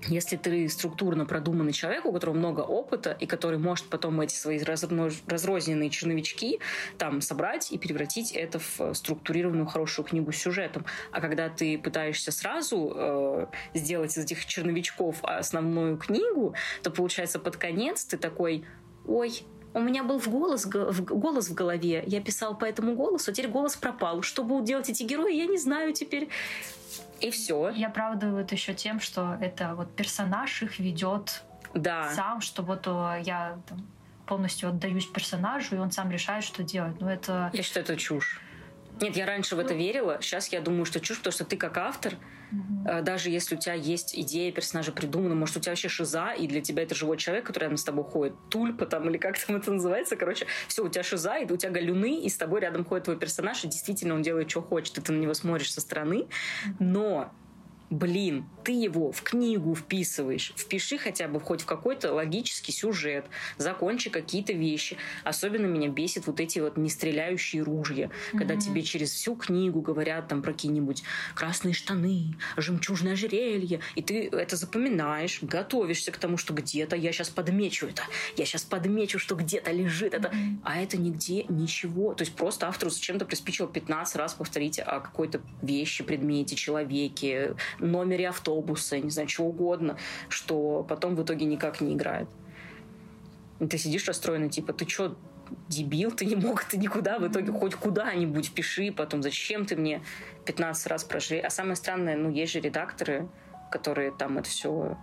[0.07, 4.59] если ты структурно продуманный человек, у которого много опыта, и который может потом эти свои
[4.59, 6.59] разрозненные черновички
[6.97, 10.85] там собрать и превратить это в структурированную хорошую книгу с сюжетом.
[11.11, 17.57] А когда ты пытаешься сразу э, сделать из этих черновичков основную книгу, то получается под
[17.57, 18.65] конец ты такой,
[19.05, 23.31] ой, у меня был в голос, в голос в голове, я писал по этому голосу,
[23.31, 24.21] а теперь голос пропал.
[24.21, 26.29] Что будут делать эти герои, я не знаю теперь.
[27.19, 27.69] И все.
[27.69, 32.13] Я оправдываю это еще тем, что это вот персонаж их ведет да.
[32.13, 33.87] сам, что вот я там,
[34.25, 36.99] полностью отдаюсь персонажу, и он сам решает, что делать.
[36.99, 37.49] Ну, это...
[37.53, 38.41] Я считаю, это чушь.
[39.01, 39.79] Нет, я раньше в это ну.
[39.79, 40.19] верила.
[40.21, 42.13] Сейчас я думаю, что чушь, потому что ты как автор,
[42.53, 43.03] угу.
[43.03, 46.61] даже если у тебя есть идея персонажа придумана, может, у тебя вообще шиза, и для
[46.61, 49.71] тебя это живой человек, который рядом с тобой ходит, тульпа там, или как там это
[49.71, 53.05] называется, короче, все, у тебя шиза, и у тебя галюны, и с тобой рядом ходит
[53.05, 56.27] твой персонаж, и действительно он делает, что хочет, и ты на него смотришь со стороны,
[56.79, 57.31] но
[57.93, 63.25] блин, ты его в книгу вписываешь, впиши хотя бы хоть в какой-то логический сюжет,
[63.57, 64.97] закончи какие-то вещи.
[65.23, 68.37] Особенно меня бесит вот эти вот не стреляющие ружья, mm-hmm.
[68.37, 71.03] когда тебе через всю книгу говорят там про какие-нибудь
[71.35, 77.29] красные штаны, жемчужное ожерелье, и ты это запоминаешь, готовишься к тому, что где-то я сейчас
[77.29, 78.03] подмечу это,
[78.37, 80.59] я сейчас подмечу, что где-то лежит это, mm-hmm.
[80.63, 82.13] а это нигде ничего.
[82.13, 88.29] То есть просто автору зачем-то приспичило 15 раз повторить о какой-то вещи, предмете, человеке, номере
[88.29, 89.97] автобуса, не знаю, чего угодно,
[90.29, 92.29] что потом в итоге никак не играет.
[93.59, 95.15] И ты сидишь расстроенный, типа, ты чё,
[95.67, 100.01] дебил, ты не мог, ты никуда, в итоге хоть куда-нибудь пиши, потом зачем ты мне
[100.45, 101.39] 15 раз прожили.
[101.39, 103.27] А самое странное, ну, есть же редакторы,
[103.71, 104.97] которые там это все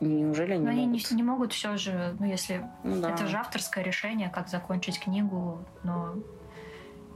[0.00, 0.82] Неужели они Но могут?
[0.84, 3.10] они не, не могут все же, ну если Ну да.
[3.10, 6.14] это же авторское решение, как закончить книгу, но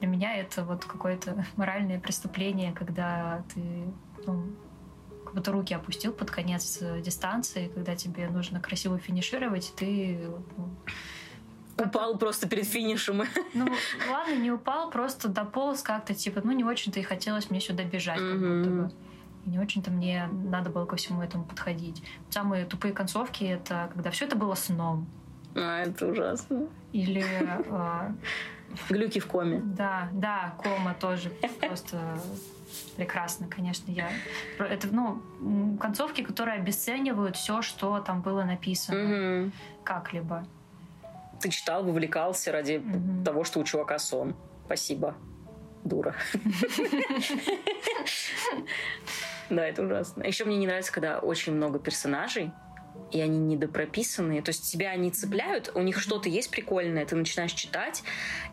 [0.03, 3.61] для меня это вот какое-то моральное преступление, когда ты
[4.27, 4.47] ну,
[5.25, 10.71] как будто руки опустил под конец дистанции, когда тебе нужно красиво финишировать, ты ну,
[11.79, 13.23] Упал просто перед финишем.
[13.55, 13.69] ну,
[14.11, 18.19] ладно, не упал, просто дополз как-то, типа, ну, не очень-то и хотелось мне сюда бежать,
[18.19, 18.91] как будто бы.
[19.47, 22.03] И не очень-то мне надо было ко всему этому подходить.
[22.29, 25.07] Самые тупые концовки— это когда все это было сном.
[25.55, 26.67] А, это ужасно.
[26.93, 28.13] Или, э,
[28.89, 29.61] Глюки в коме.
[29.63, 31.31] да, да, кома тоже
[31.61, 32.19] просто
[32.97, 33.91] прекрасно, конечно.
[33.91, 34.09] Я...
[34.59, 35.23] Это, ну,
[35.81, 39.53] концовки, которые обесценивают все, что там было написано Мгм.
[39.85, 40.45] как-либо.
[41.41, 43.25] Ты читал, вовлекался ради Мгм.
[43.25, 44.35] того, что у чувака сон.
[44.67, 45.15] Спасибо.
[45.85, 46.15] Дура.
[49.51, 50.23] Да, это ужасно.
[50.23, 52.53] Еще мне не нравится, когда очень много персонажей,
[53.13, 54.43] и они недопрописанные.
[54.43, 58.03] То есть тебя они цепляют, у них что-то есть прикольное, ты начинаешь читать,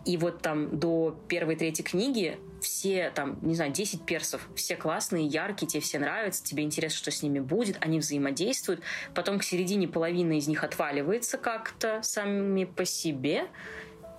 [0.06, 5.26] и вот там до первой, третьей книги все там, не знаю, 10 персов, все классные,
[5.26, 8.82] яркие, тебе все нравятся, тебе интересно, что с ними будет, они взаимодействуют.
[9.16, 13.48] Потом к середине половина из них отваливается как-то сами по себе,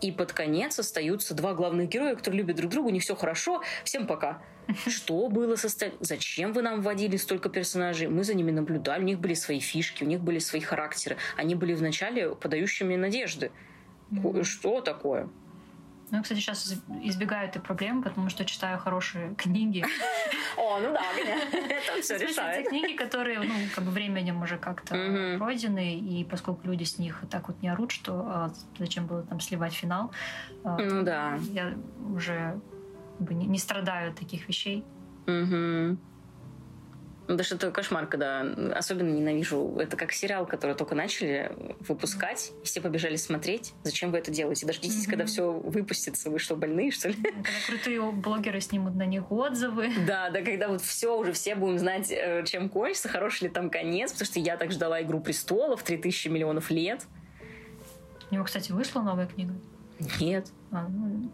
[0.01, 3.63] и под конец остаются два главных героя, которые любят друг друга, у них все хорошо,
[3.85, 4.43] всем пока.
[4.87, 8.09] Что было со ста- Зачем вы нам вводили столько персонажей?
[8.09, 11.17] Мы за ними наблюдали, у них были свои фишки, у них были свои характеры.
[11.37, 13.51] Они были вначале подающими надежды.
[14.43, 15.29] Что такое?
[16.11, 19.85] Ну, я, кстати, сейчас избегаю этой проблемы, потому что читаю хорошие книги.
[20.57, 22.65] О, ну да, это все решает.
[22.65, 24.95] те книги, которые, ну, как бы временем уже как-то
[25.39, 29.41] пройдены, и поскольку люди с них так вот не орут, что а, зачем было там
[29.41, 30.11] сливать финал,
[30.65, 31.39] а, Ну да.
[31.53, 31.75] я
[32.13, 32.61] уже
[33.21, 34.85] не, страдаю от таких вещей.
[37.31, 38.41] Ну, Даже это кошмар, когда
[38.75, 39.77] особенно ненавижу.
[39.79, 43.73] Это как сериал, который только начали выпускать, и все побежали смотреть.
[43.85, 44.67] Зачем вы это делаете?
[44.67, 45.11] Дождитесь, Мгм.
[45.11, 46.29] когда все выпустится.
[46.29, 47.15] Вы что, больные, что ли?
[47.15, 49.91] Когда крутые блогеры снимут на них отзывы.
[50.09, 53.71] Да, да, когда вот все, уже все будем знать, э, чем кончится, хороший ли там
[53.71, 57.05] конец, потому что я так ждала «Игру престолов» 3000 миллионов лет.
[58.33, 59.55] У него, кстати, вышла новая книга.
[60.19, 60.49] Нет.
[60.73, 61.31] А, ну,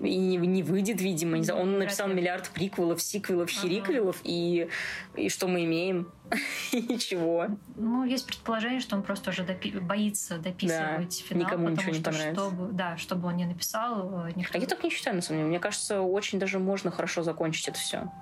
[0.00, 1.38] И не, не выйдет, видимо.
[1.38, 1.60] Не знаю.
[1.62, 2.14] Он написал ли.
[2.14, 3.60] миллиард приквелов, сиквелов, Ага.
[3.60, 4.68] хериквелов, и,
[5.16, 6.12] и что мы имеем?
[6.72, 7.46] Ничего.
[7.76, 12.10] ну, есть предположение, что он просто уже допи- боится дописывать финал, никому ничего не что
[12.10, 12.40] понравится.
[12.50, 15.40] чтобы, да, чтобы он не написал, э, никто А я так не считаю, на самом
[15.40, 15.48] деле.
[15.48, 18.12] Мне кажется, очень даже можно хорошо закончить это все.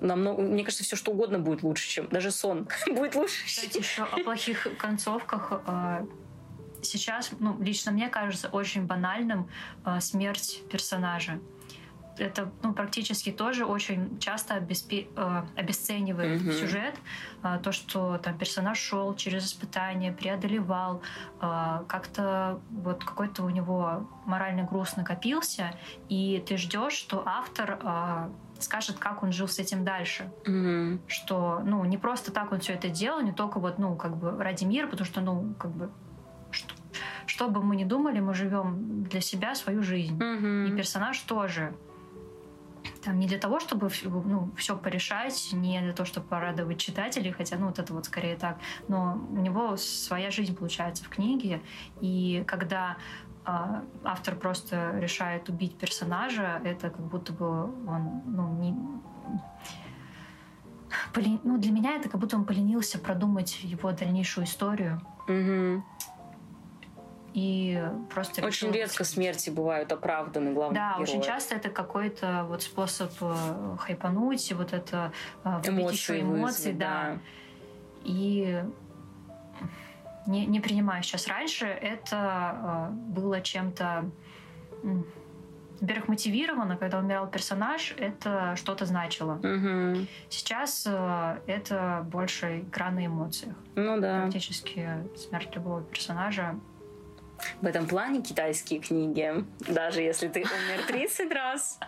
[0.00, 3.44] Намного, мне кажется, все что угодно будет лучше, чем даже сон будет лучше.
[3.46, 5.62] Кстати, еще о плохих концовках.
[5.66, 6.06] э,
[6.82, 9.48] Сейчас, ну, лично мне кажется очень банальным
[9.84, 11.38] э, смерть персонажа.
[12.18, 16.52] Это ну, практически тоже очень часто обеспе- э, обесценивает Мгм.
[16.52, 16.94] сюжет.
[17.42, 21.00] Э, То, что там персонаж шел через испытания, преодолевал,
[21.40, 25.72] э, как-то вот какой-то у него моральный груз накопился,
[26.10, 31.00] и ты ждешь, что автор э, скажет, как он жил с этим дальше Мгм.
[31.06, 34.32] что, ну, не просто так он все это делал, не только вот, ну, как бы
[34.42, 35.90] ради мира, потому что, ну, как бы,
[37.26, 40.14] что, бы мы ни думали, мы живем для себя свою жизнь.
[40.22, 40.66] Мгм.
[40.66, 41.74] И персонаж тоже.
[43.04, 47.56] Там не для того, чтобы ну, все порешать, не для того, чтобы порадовать читателей, хотя,
[47.56, 48.58] ну, вот это вот скорее так.
[48.88, 51.60] Но у него своя жизнь получается в книге,
[52.00, 52.96] и когда
[53.44, 58.74] а, автор просто решает убить персонажа, это как будто бы он, ну, не...
[61.12, 65.84] Поле- Ну, для меня это как будто он поленился продумать его дальнейшую историю Мгм.
[67.34, 71.08] И просто Очень решил- редко смерти бывают оправданы главных Да, героев.
[71.08, 75.12] очень часто это какой-то вот способ э, хайпануть, и вот это
[75.44, 76.42] э, выбить еще Эмоции эмоции,
[76.72, 77.18] вызвать, да.
[78.04, 78.62] И
[80.26, 81.26] не, не принимаю сейчас.
[81.26, 84.10] Раньше это э, было чем-то,
[85.80, 89.34] во-первых, мотивировано, когда умирал персонаж, это что-то значило.
[89.42, 90.06] Мгм.
[90.28, 93.54] Сейчас э, это больше игра на эмоциях.
[93.74, 94.20] Ну да.
[94.22, 96.56] Практически смерть любого персонажа.
[97.60, 101.78] В этом плане китайские книги, даже если ты умер 30 раз,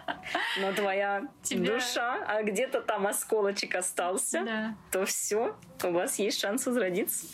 [0.61, 4.75] но твоя Тебя- душа, а где-то там осколочек остался, Да.
[4.91, 7.27] то все, у вас есть шанс возродиться.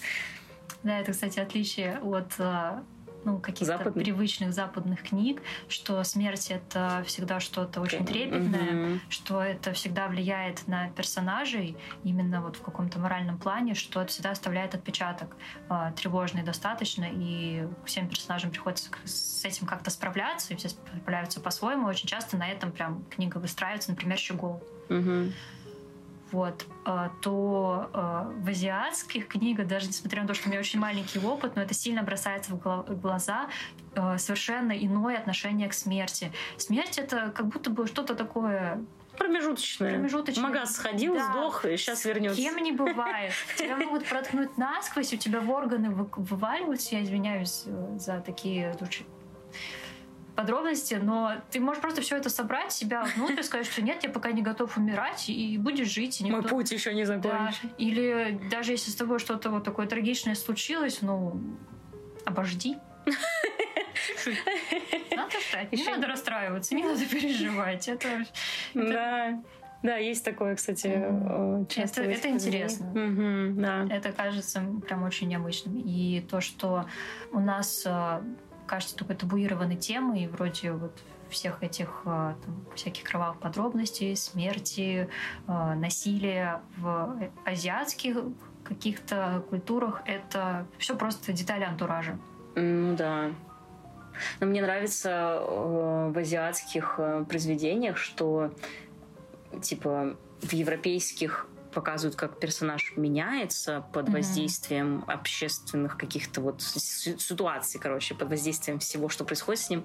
[0.83, 2.81] Да, это, кстати, отличие от э,
[3.25, 9.01] ну, каких-то привычных западных книг, что смерть это всегда что-то очень трепетное, mm-hmm.
[9.09, 14.31] что это всегда влияет на персонажей именно вот в каком-то моральном плане, что это всегда
[14.31, 15.37] оставляет отпечаток
[15.69, 21.87] э, тревожный достаточно, и всем персонажам приходится с этим как-то справляться, и все справляются по-своему.
[21.87, 24.63] Очень часто на этом прям книга выстраивается, например, «Щегол».
[24.89, 25.33] Mm-hmm
[26.33, 30.81] вот, а, то а, в азиатских книгах, даже несмотря на то, что у меня очень
[30.81, 33.49] маленький опыт, но это сильно бросается в глаза,
[33.95, 36.33] а, совершенно иное отношение к смерти.
[36.57, 38.85] Смерть— это как будто бы что-то такое
[39.19, 39.93] промежуточное.
[39.95, 40.45] Промежуточное.
[40.45, 41.31] Магаз сходил, да.
[41.31, 42.41] сдох, и сейчас вернется.
[42.41, 43.33] Кем не бывает.
[43.57, 46.97] Тебя могут проткнуть насквозь, у тебя в органы вываливаются.
[46.97, 48.75] Я извиняюсь э, за такие
[50.35, 54.33] подробности, но ты можешь просто все это собрать себя внутрь, сказать, что нет, я пока
[54.33, 56.21] не готов умирать, и будешь жить.
[56.21, 56.41] И никто...
[56.41, 57.31] Мой путь еще не закончен.
[57.63, 57.69] Да.
[57.79, 61.41] Или даже если с тобой что-то вот такое трагичное случилось, ну,
[62.25, 62.77] обожди.
[65.17, 67.89] Надо ждать, не надо расстраиваться, не надо переживать.
[67.89, 68.09] Это,
[68.75, 69.43] Да.
[69.83, 72.91] Да, есть такое, кстати, Это, это интересно.
[72.91, 73.87] Угу, да.
[73.91, 75.79] Это кажется прям очень необычным.
[75.79, 76.85] И то, что
[77.33, 78.21] у нас э,
[78.71, 80.97] кажется такой табуированной темой, вроде вот
[81.29, 85.09] всех этих а, там, всяких кровавых подробностей, смерти,
[85.49, 88.19] а, насилия в азиатских
[88.63, 92.17] каких-то культурах это все просто детали антуража.
[92.55, 93.33] Ну да.
[94.39, 98.53] Но мне нравится в азиатских э, произведениях, что
[99.63, 104.13] типа в европейских показывают, как персонаж меняется под mm-hmm.
[104.13, 109.85] воздействием общественных каких-то вот ситуаций, короче, под воздействием всего, что происходит с ним.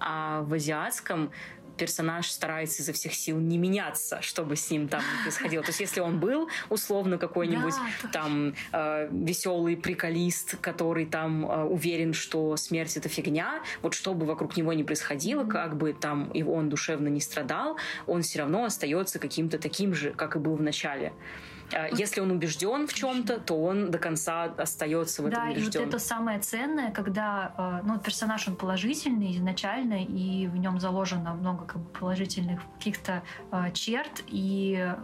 [0.00, 1.30] А в азиатском
[1.76, 5.62] персонаж старается изо всех сил не меняться, чтобы с ним там не происходило.
[5.62, 11.64] То есть, если он был условно какой-нибудь да, там э, веселый приколист, который там э,
[11.64, 15.50] уверен, что смерть это фигня, вот что бы вокруг него не происходило, mm-hmm.
[15.50, 20.10] как бы там и он душевно не страдал, он все равно остается каким-то таким же,
[20.12, 21.12] как и был в начале.
[21.72, 25.70] А, если он убежден в чем-то, то он до конца остается в этом да, убежден.
[25.70, 30.56] Да, и вот это самое ценное, когда а, ну, персонаж он положительный изначально, и в
[30.56, 34.94] нем заложено много как бы, положительных каких-то э, черт, и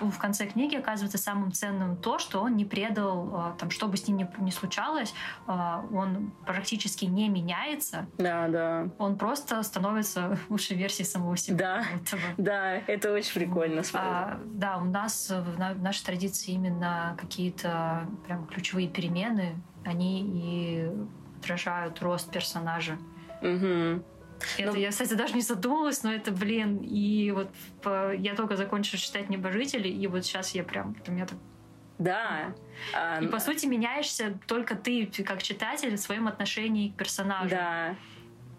[0.00, 3.96] в конце книги оказывается самым ценным то, что он не предал, а, там, что бы
[3.96, 5.14] с ним ни, случалось,
[5.46, 8.06] а, он практически не меняется.
[8.18, 8.88] Да, да.
[8.98, 11.84] Он просто становится лучшей версией самого себя.
[12.10, 13.82] Да, да, это очень прикольно.
[13.92, 20.90] А, да, у нас в нашей традиции именно какие-то прям ключевые перемены, они и
[21.38, 22.98] отражают рост персонажа.
[23.42, 24.02] Угу.
[24.56, 27.50] Это ну, я, кстати, даже не задумывалась, но это, блин, и вот
[27.82, 31.38] по, я только закончила читать «Небожители», и вот сейчас я прям, у меня так
[31.98, 32.54] да.
[33.20, 37.50] И, по сути, меняешься только ты, как читатель, в своем отношении к персонажу.
[37.50, 37.96] Да.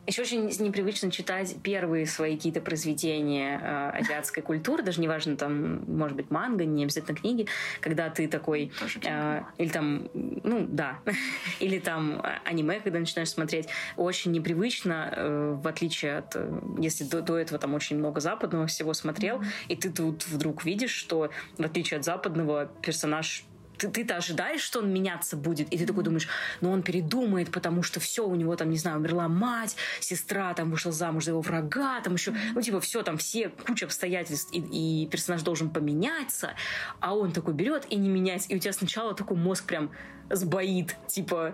[0.10, 6.18] Еще очень непривычно читать первые свои какие-то произведения э, азиатской культуры, даже неважно, там, может
[6.18, 7.46] быть, манга, не обязательно книги,
[7.80, 8.72] когда ты такой...
[9.04, 10.98] Э, или там, ну, да,
[11.60, 13.68] или там аниме, когда начинаешь смотреть,
[13.98, 16.36] очень непривычно, э, в отличие от...
[16.36, 19.68] Э, если до, до этого там очень много западного всего смотрел, mm-hmm.
[19.68, 23.44] и ты тут вдруг видишь, что в отличие от западного персонаж
[23.80, 26.28] ты, ты-то ожидаешь, что он меняться будет, и ты такой думаешь,
[26.62, 30.70] ну он передумает, потому что все, у него там, не знаю, умерла мать, сестра там
[30.70, 34.60] вышла замуж за его врага, там еще, ну типа все, там все, куча обстоятельств, и,
[34.60, 36.54] и персонаж должен поменяться,
[37.00, 39.92] а он такой берет и не меняется, и у тебя сначала такой мозг прям
[40.30, 41.54] сбоит, типа,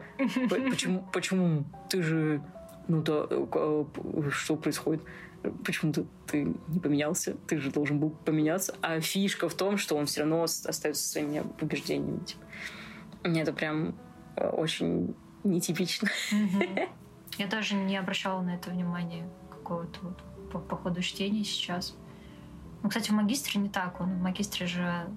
[0.49, 2.41] почему, почему ты же,
[2.87, 5.03] ну то, э, э, что происходит?
[5.51, 5.93] Почему
[6.27, 8.75] ты, не поменялся, ты же должен был поменяться.
[8.81, 12.23] А фишка в том, что он все равно остается своими убеждениями.
[12.23, 12.41] Типа.
[13.23, 13.95] Это прям
[14.35, 16.09] э, очень нетипично.
[17.37, 21.95] Я даже не обращала на это внимания какого-то вот по, по ходу чтения сейчас.
[22.81, 23.99] Ну, кстати, в магистре не так.
[23.99, 25.07] Он в магистре же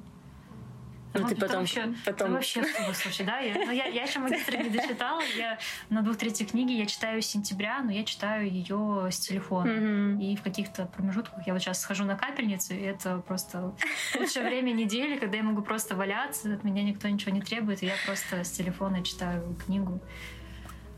[1.15, 1.61] ну, ты потом...
[1.61, 2.33] Вообще, потом...
[2.33, 3.39] вообще слушай, да?
[3.39, 5.23] Я, ну, я, я еще магистр не дочитала.
[5.37, 5.59] Я
[5.91, 9.71] на двух третьих книги я читаю с сентября, но я читаю ее с телефона.
[9.71, 10.23] Mm-hmm.
[10.23, 13.75] И в каких-то промежутках я вот сейчас схожу на капельницу, и это просто
[14.19, 17.87] лучшее время недели, когда я могу просто валяться, от меня никто ничего не требует, и
[17.87, 20.01] я просто с телефона читаю книгу.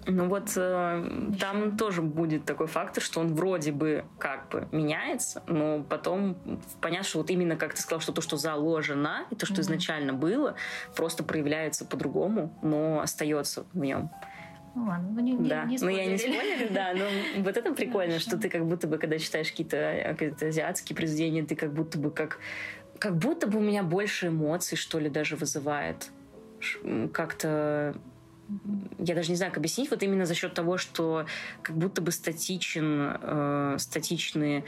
[0.07, 5.43] Ну вот э, там тоже будет такой фактор, что он вроде бы как бы меняется,
[5.47, 6.37] но потом
[6.81, 9.61] понятно, что вот именно как ты сказал, что то, что заложено, и то, что mm-hmm.
[9.61, 10.55] изначально было,
[10.97, 14.11] просто проявляется по-другому, но остается в нем.
[14.75, 15.65] Ну ладно, ну не, не, да.
[15.65, 17.05] не Ну я не спойлерю, да, но
[17.43, 21.57] вот это прикольно, что ты как будто бы, когда читаешь какие-то какие азиатские произведения, ты
[21.57, 22.39] как будто бы как
[22.99, 26.11] как будто бы у меня больше эмоций, что ли, даже вызывает.
[27.13, 27.97] Как-то
[28.99, 31.27] я даже не знаю, как объяснить, вот именно за счет того, что
[31.63, 34.65] как будто бы статичен, э, статичные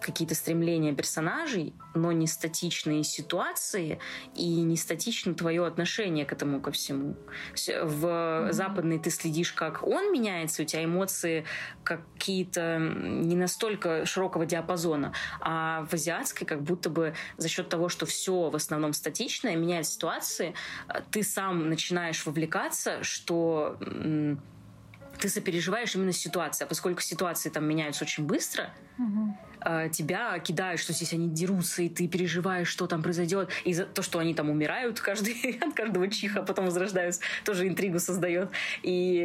[0.00, 3.98] какие-то стремления персонажей, но не статичные ситуации
[4.34, 7.16] и не статично твое отношение к этому ко всему.
[7.54, 8.52] В mm-hmm.
[8.52, 11.44] западной ты следишь, как он меняется, у тебя эмоции
[11.84, 18.06] какие-то не настолько широкого диапазона, а в азиатской как будто бы за счет того, что
[18.06, 20.54] все в основном статичное, меняет ситуации,
[21.10, 23.78] ты сам начинаешь вовлекаться, что
[25.18, 26.66] ты сопереживаешь именно ситуацию.
[26.66, 28.70] А поскольку ситуации там меняются очень быстро,
[29.00, 29.90] угу.
[29.90, 33.50] тебя кидают, что здесь они дерутся, и ты переживаешь, что там произойдет.
[33.64, 37.68] И за то, что они там умирают каждый, от каждого чиха, а потом возрождаются, тоже
[37.68, 38.50] интригу создает.
[38.82, 39.22] И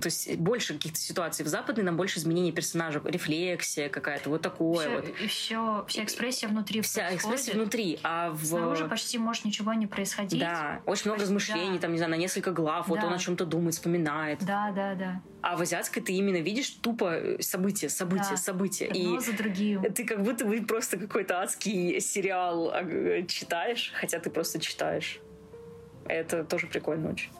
[0.00, 1.44] то есть больше каких-то ситуаций.
[1.44, 5.20] В западной нам больше изменений персонажа, рефлексия какая-то, вот такое все, вот.
[5.20, 7.38] И все, вся экспрессия внутри Вся происходит.
[7.38, 8.44] экспрессия внутри, а в...
[8.44, 10.40] Снаружи почти может ничего не происходить.
[10.40, 11.82] Да, очень много размышлений, да.
[11.82, 12.94] там, не знаю, на несколько глав, да.
[12.94, 14.44] вот он о чем-то думает, вспоминает.
[14.44, 15.22] Да, да, да.
[15.42, 18.36] А в азиатской ты именно видишь тупо события, события, да.
[18.36, 18.51] события.
[18.90, 19.82] Одно и за другим.
[19.92, 25.20] Ты как будто бы просто какой-то адский сериал а, читаешь, хотя ты просто читаешь.
[26.06, 27.30] Это тоже прикольно очень.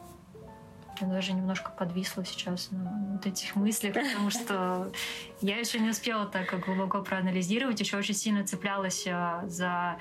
[1.01, 4.91] Я даже немножко подвисла сейчас на вот этих мыслях, потому что
[5.41, 9.97] я еще не успела так глубоко проанализировать, еще очень сильно цеплялась а, за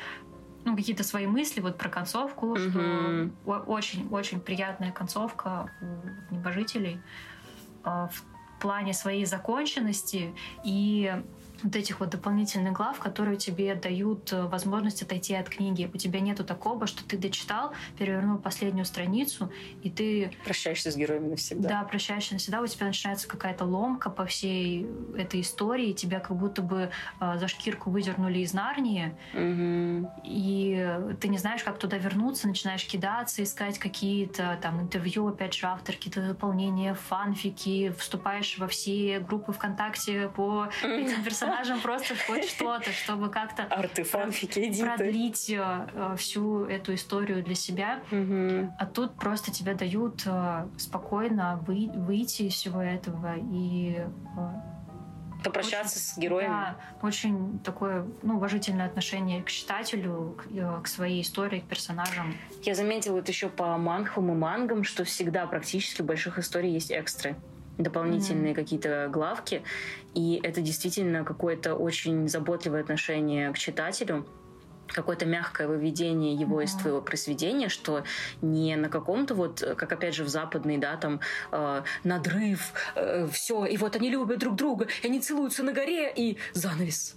[0.64, 3.30] ну, какие-то свои мысли вот про концовку, mm-hmm.
[3.42, 7.00] что очень-очень приятная концовка у небожителей
[7.84, 8.08] э,
[8.62, 10.32] в плане своей законченности
[10.62, 11.12] и
[11.62, 15.90] вот этих вот дополнительных глав, которые тебе дают э, возможность отойти от книги.
[15.92, 19.50] У тебя нету такого, что ты дочитал, перевернул последнюю страницу,
[19.82, 20.32] и ты...
[20.44, 21.68] Прощаешься с героями навсегда.
[21.68, 22.60] Да, прощаешься навсегда.
[22.60, 24.86] У тебя начинается какая-то ломка по всей
[25.16, 26.90] этой истории, и тебя как будто бы
[27.20, 30.10] э, за шкирку выдернули из Нарнии, угу.
[30.24, 35.66] и ты не знаешь, как туда вернуться, начинаешь кидаться, искать какие-то там интервью, опять же,
[35.66, 42.48] автор, какие-то дополнения, фанфики, вступаешь во все группы ВКонтакте по этим персонажам, персонажам просто хоть
[42.48, 48.00] что-то, чтобы как-то продлить э, всю эту историю для себя.
[48.78, 54.04] А тут просто тебе дают э, спокойно выйти из всего этого и э,
[55.44, 56.50] попрощаться очень, с героем.
[56.50, 62.34] Да, очень такое ну, уважительное отношение к читателю, к, к своей истории, к персонажам.
[62.62, 66.90] Я заметила это еще по мангхам и мангам, что всегда практически в больших историях есть
[66.90, 67.36] экстры
[67.78, 68.56] дополнительные mm-hmm.
[68.56, 69.62] какие-то главки.
[70.14, 74.26] И это действительно какое-то очень заботливое отношение к читателю
[74.88, 76.64] какое-то мягкое выведение его mm-hmm.
[76.64, 78.04] из твоего произведения, что
[78.42, 81.20] не на каком-то вот, как опять же в западной, да, там
[81.50, 86.12] э, надрыв, э, все, и вот они любят друг друга, и они целуются на горе,
[86.14, 87.16] и занавес.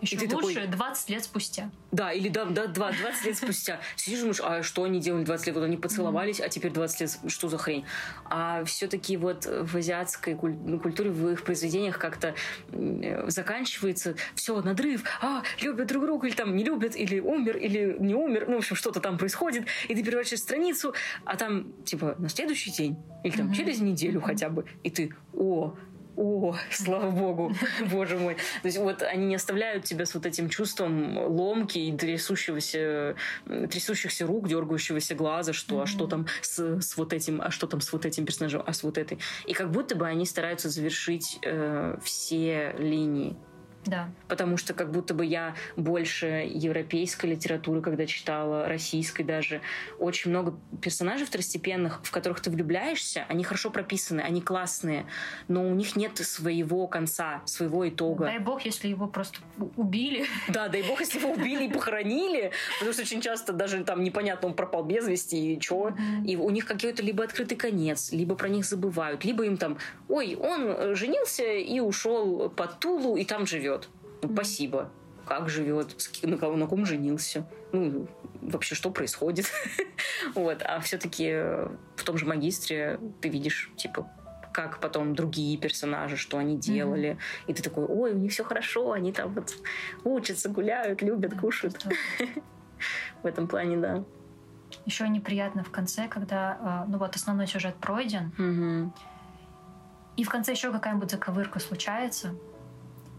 [0.00, 0.66] Еще и лучше такой...
[0.66, 1.70] 20 лет спустя.
[1.90, 3.80] Да, или да, да, 20 лет спустя.
[3.96, 5.56] Сидишь, думаешь, а что они делали 20 лет?
[5.56, 7.84] Вот они поцеловались, а теперь 20 лет, что за хрень?
[8.24, 12.34] А все-таки вот в азиатской ну, культуре, в их произведениях как-то
[13.26, 18.14] заканчивается все, надрыв, а, любят друг друга, или там не любят, или умер, или не
[18.14, 22.28] умер, ну, в общем, что-то там происходит, и ты переворачиваешь страницу, а там, типа, на
[22.28, 25.74] следующий день, или там через неделю хотя бы, и ты, о,
[26.18, 27.54] о, слава богу,
[27.90, 28.34] боже мой.
[28.34, 33.14] То есть вот они не оставляют тебя с вот этим чувством ломки и трясущегося,
[33.46, 35.82] трясущихся рук, дергающегося глаза, что, mm-hmm.
[35.82, 38.72] а что там с, с вот этим, а что там с вот этим персонажем, а
[38.72, 39.18] с вот этой.
[39.46, 43.36] И как будто бы они стараются завершить э, все линии
[43.88, 44.10] да.
[44.28, 49.60] Потому что как будто бы я больше европейской литературы, когда читала, российской даже,
[49.98, 55.06] очень много персонажей второстепенных, в которых ты влюбляешься, они хорошо прописаны, они классные,
[55.48, 58.26] но у них нет своего конца, своего итога.
[58.26, 59.38] Дай бог, если его просто
[59.76, 60.26] убили.
[60.48, 64.48] Да, дай бог, если его убили и похоронили, потому что очень часто даже там непонятно,
[64.48, 65.58] он пропал без вести, и.
[65.58, 66.26] Mm-hmm.
[66.26, 69.78] И у них какой-то либо открытый конец, либо про них забывают, либо им там,
[70.08, 73.77] ой, он женился и ушел под Тулу, и там живет
[74.22, 74.90] ну, спасибо.
[75.26, 77.46] Как живет, на, кого, на ком женился.
[77.72, 78.08] Ну,
[78.40, 79.46] вообще, что происходит.
[80.34, 80.62] вот.
[80.64, 81.30] А все-таки
[81.96, 84.10] в том же магистре ты видишь, типа,
[84.52, 87.10] как потом другие персонажи, что они делали.
[87.10, 87.44] Mm-hmm.
[87.46, 89.54] И ты такой, ой, у них все хорошо, они там вот
[90.04, 91.86] учатся, гуляют, любят, кушают.
[93.22, 94.04] в этом плане, да.
[94.84, 98.90] Еще неприятно в конце, когда, э, ну вот, основной сюжет пройден, mm-hmm.
[100.16, 102.34] и в конце еще какая-нибудь заковырка случается,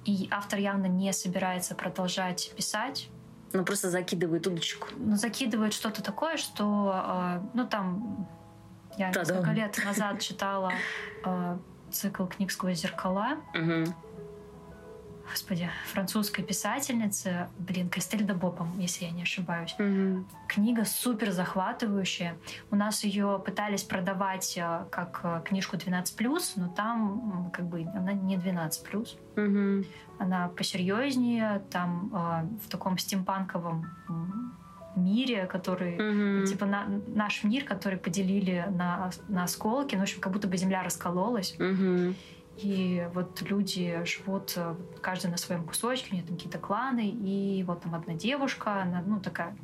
[0.10, 3.10] и автор явно не собирается продолжать писать.
[3.53, 4.88] Ну, просто закидывает удочку.
[4.97, 8.28] Ну, закидывает что-то такое, что, э, ну, там,
[8.97, 9.38] я Та-дам.
[9.38, 10.72] несколько лет назад читала
[11.26, 11.57] э,
[11.91, 13.38] цикл книг «Сквозь зеркала».
[13.53, 13.93] Угу.
[15.30, 19.76] Господи, французской писательницы, блин, Кристельда Бопом, если я не ошибаюсь.
[19.78, 20.28] Мгм.
[20.48, 22.36] Книга супер захватывающая.
[22.72, 28.14] У нас ее пытались продавать э, как э, книжку 12+, но там как бы она
[28.14, 29.18] не 12+.
[29.36, 29.86] Мгм.
[30.18, 33.86] Она посерьезнее, там э, в таком стимпанковом
[34.96, 36.46] мире, который Мгм.
[36.46, 40.58] типа на- наш мир, который поделили на, на осколки, ну, в общем, как будто бы
[40.58, 42.16] земля раскололась, Мгм.
[42.62, 47.64] И вот люди живут э, каждый на своем кусочке, у них там какие-то кланы, и
[47.64, 49.55] вот там одна девушка, она, ну, такая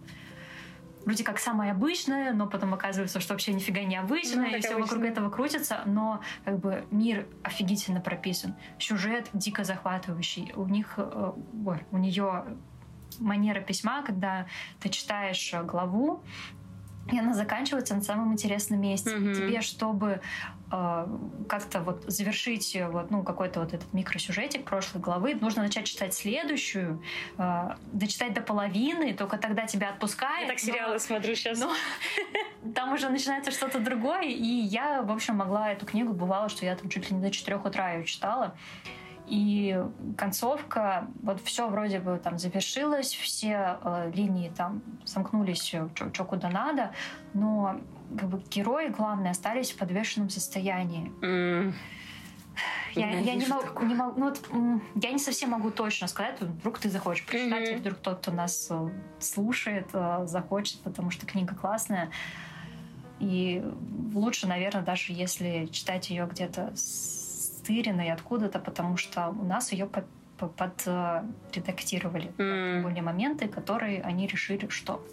[1.06, 4.74] вроде как самая обычная, но потом оказывается, что вообще нифига не обычная, Ну, и все
[4.74, 5.12] вокруг обычно.
[5.12, 11.32] этого крутится, но как бы мир офигительно прописан, сюжет дико захватывающий, у них, э,
[11.66, 12.46] ой, у нее
[13.20, 14.48] манера письма, когда
[14.80, 16.24] ты читаешь э, главу,
[17.12, 19.16] и она заканчивается на самом интересном месте.
[19.16, 19.36] Мгм.
[19.36, 20.22] Тебе, чтобы
[20.76, 21.08] э,
[21.48, 26.14] как-то вот завершить э, вот, ну, какой-то вот этот микросюжетик прошлой главы, нужно начать читать
[26.14, 27.02] следующую,
[27.38, 30.48] э, дочитать до половины, только тогда тебя отпускает.
[30.48, 31.60] Я так но- сериалы смотрю сейчас.
[31.60, 31.72] но
[32.76, 36.76] там уже начинается что-то другое, и я, в общем, могла эту книгу, бывало, что я
[36.76, 38.56] там чуть ли не до 4 утра ее читала,
[39.28, 39.84] и
[40.18, 46.92] концовка, вот все вроде бы там завершилось, все э, линии там сомкнулись, что куда надо,
[47.34, 47.82] но
[48.18, 51.12] как бы герои, главные, остались в подвешенном состоянии.
[51.22, 51.74] М.
[52.94, 53.88] Я, я не могу, такое.
[53.88, 54.40] не могу- ну вот,
[55.04, 58.68] я не совсем могу точно сказать, вдруг ты захочешь прочитать, или вдруг тот, кто нас
[58.70, 58.90] э,
[59.20, 62.10] слушает, э, захочет, потому что книга классная.
[63.20, 63.64] И
[64.14, 69.88] лучше, наверное, даже если читать ее где-то с тыренной откуда-то, потому что у нас ее
[69.88, 70.06] под,
[71.54, 72.84] редактировали М.
[72.84, 75.06] были моменты, которые они решили, что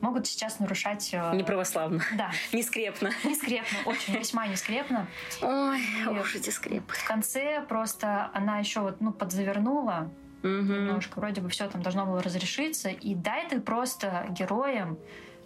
[0.00, 1.10] могут сейчас нарушать...
[1.12, 2.02] э, Неправославно.
[2.16, 3.10] Да, Не скрепно.
[3.24, 5.06] нескрепно, очень весьма нескрепно.
[5.42, 6.94] Ой, И уж эти скрепы.
[6.94, 10.10] В конце просто она еще вот, ну, подзавернула
[10.42, 14.96] немножко, вроде бы все там должно было разрешиться, и дай ты просто героям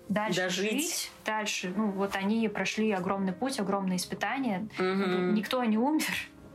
[0.09, 0.71] дальше Дожить.
[0.73, 5.35] жить, дальше, ну, вот они прошли огромный путь, огромные испытания, Мгм.
[5.35, 6.05] никто не умер,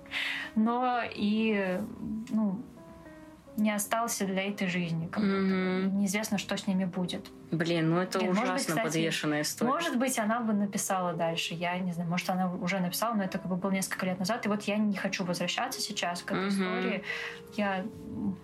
[0.55, 1.79] но и,
[2.29, 2.61] ну,
[3.58, 5.08] не остался для этой жизни.
[5.08, 5.24] как.
[5.24, 5.97] Мгм.
[5.99, 7.32] Неизвестно, что с ними будет.
[7.49, 9.72] Блин, ну это Блин, может быть, ужасно кстати, подвешенная история.
[9.72, 11.53] Может быть, она бы написала дальше.
[11.55, 14.45] Я не знаю, может, она уже написала, но это как бы было несколько лет назад.
[14.45, 16.49] И вот я не хочу возвращаться сейчас к этой Мгм.
[16.49, 17.03] истории.
[17.55, 17.86] Я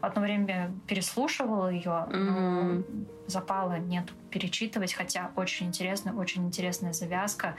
[0.02, 3.08] одно время переслушивала ее, но Мгм.
[3.28, 7.56] запала нет перечитывать, хотя очень интересно, очень интересная завязка.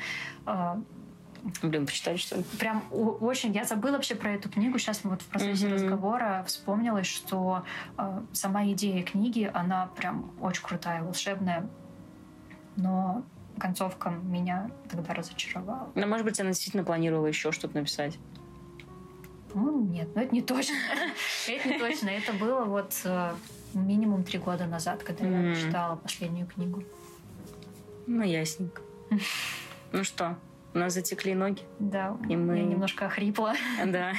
[1.63, 2.45] Блин, почитать что ли?
[2.59, 3.53] Прям очень...
[3.53, 4.79] Я забыла вообще про эту книгу.
[4.79, 5.75] Сейчас вот в процессе Мгм.
[5.75, 7.65] разговора вспомнилось, что
[7.99, 11.69] э, сама идея книги, она прям очень крутая, волшебная.
[12.77, 13.25] Но
[13.59, 15.91] концовка меня тогда разочаровала.
[15.95, 18.19] Ну, может быть, она действительно планировала еще что-то написать.
[19.53, 20.75] Ну, нет, ну это не точно.
[21.47, 22.09] Это не точно.
[22.09, 23.35] Это было вот э,
[23.75, 26.83] минимум три года назад, когда я читала последнюю книгу.
[28.07, 28.81] Ну, ясненько.
[29.93, 30.37] Ну что,
[30.75, 31.63] у нас затекли ноги.
[31.79, 33.55] Да, И мы- я немножко охрипла.
[33.87, 34.13] Да,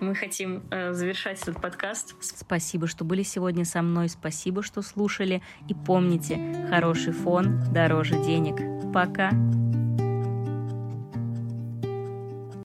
[0.00, 2.14] мы хотим э, завершать этот подкаст.
[2.20, 4.08] Спасибо, что были сегодня со мной.
[4.08, 5.42] Спасибо, что слушали.
[5.68, 8.56] И помните, хороший фон дороже денег.
[8.92, 9.30] Пока.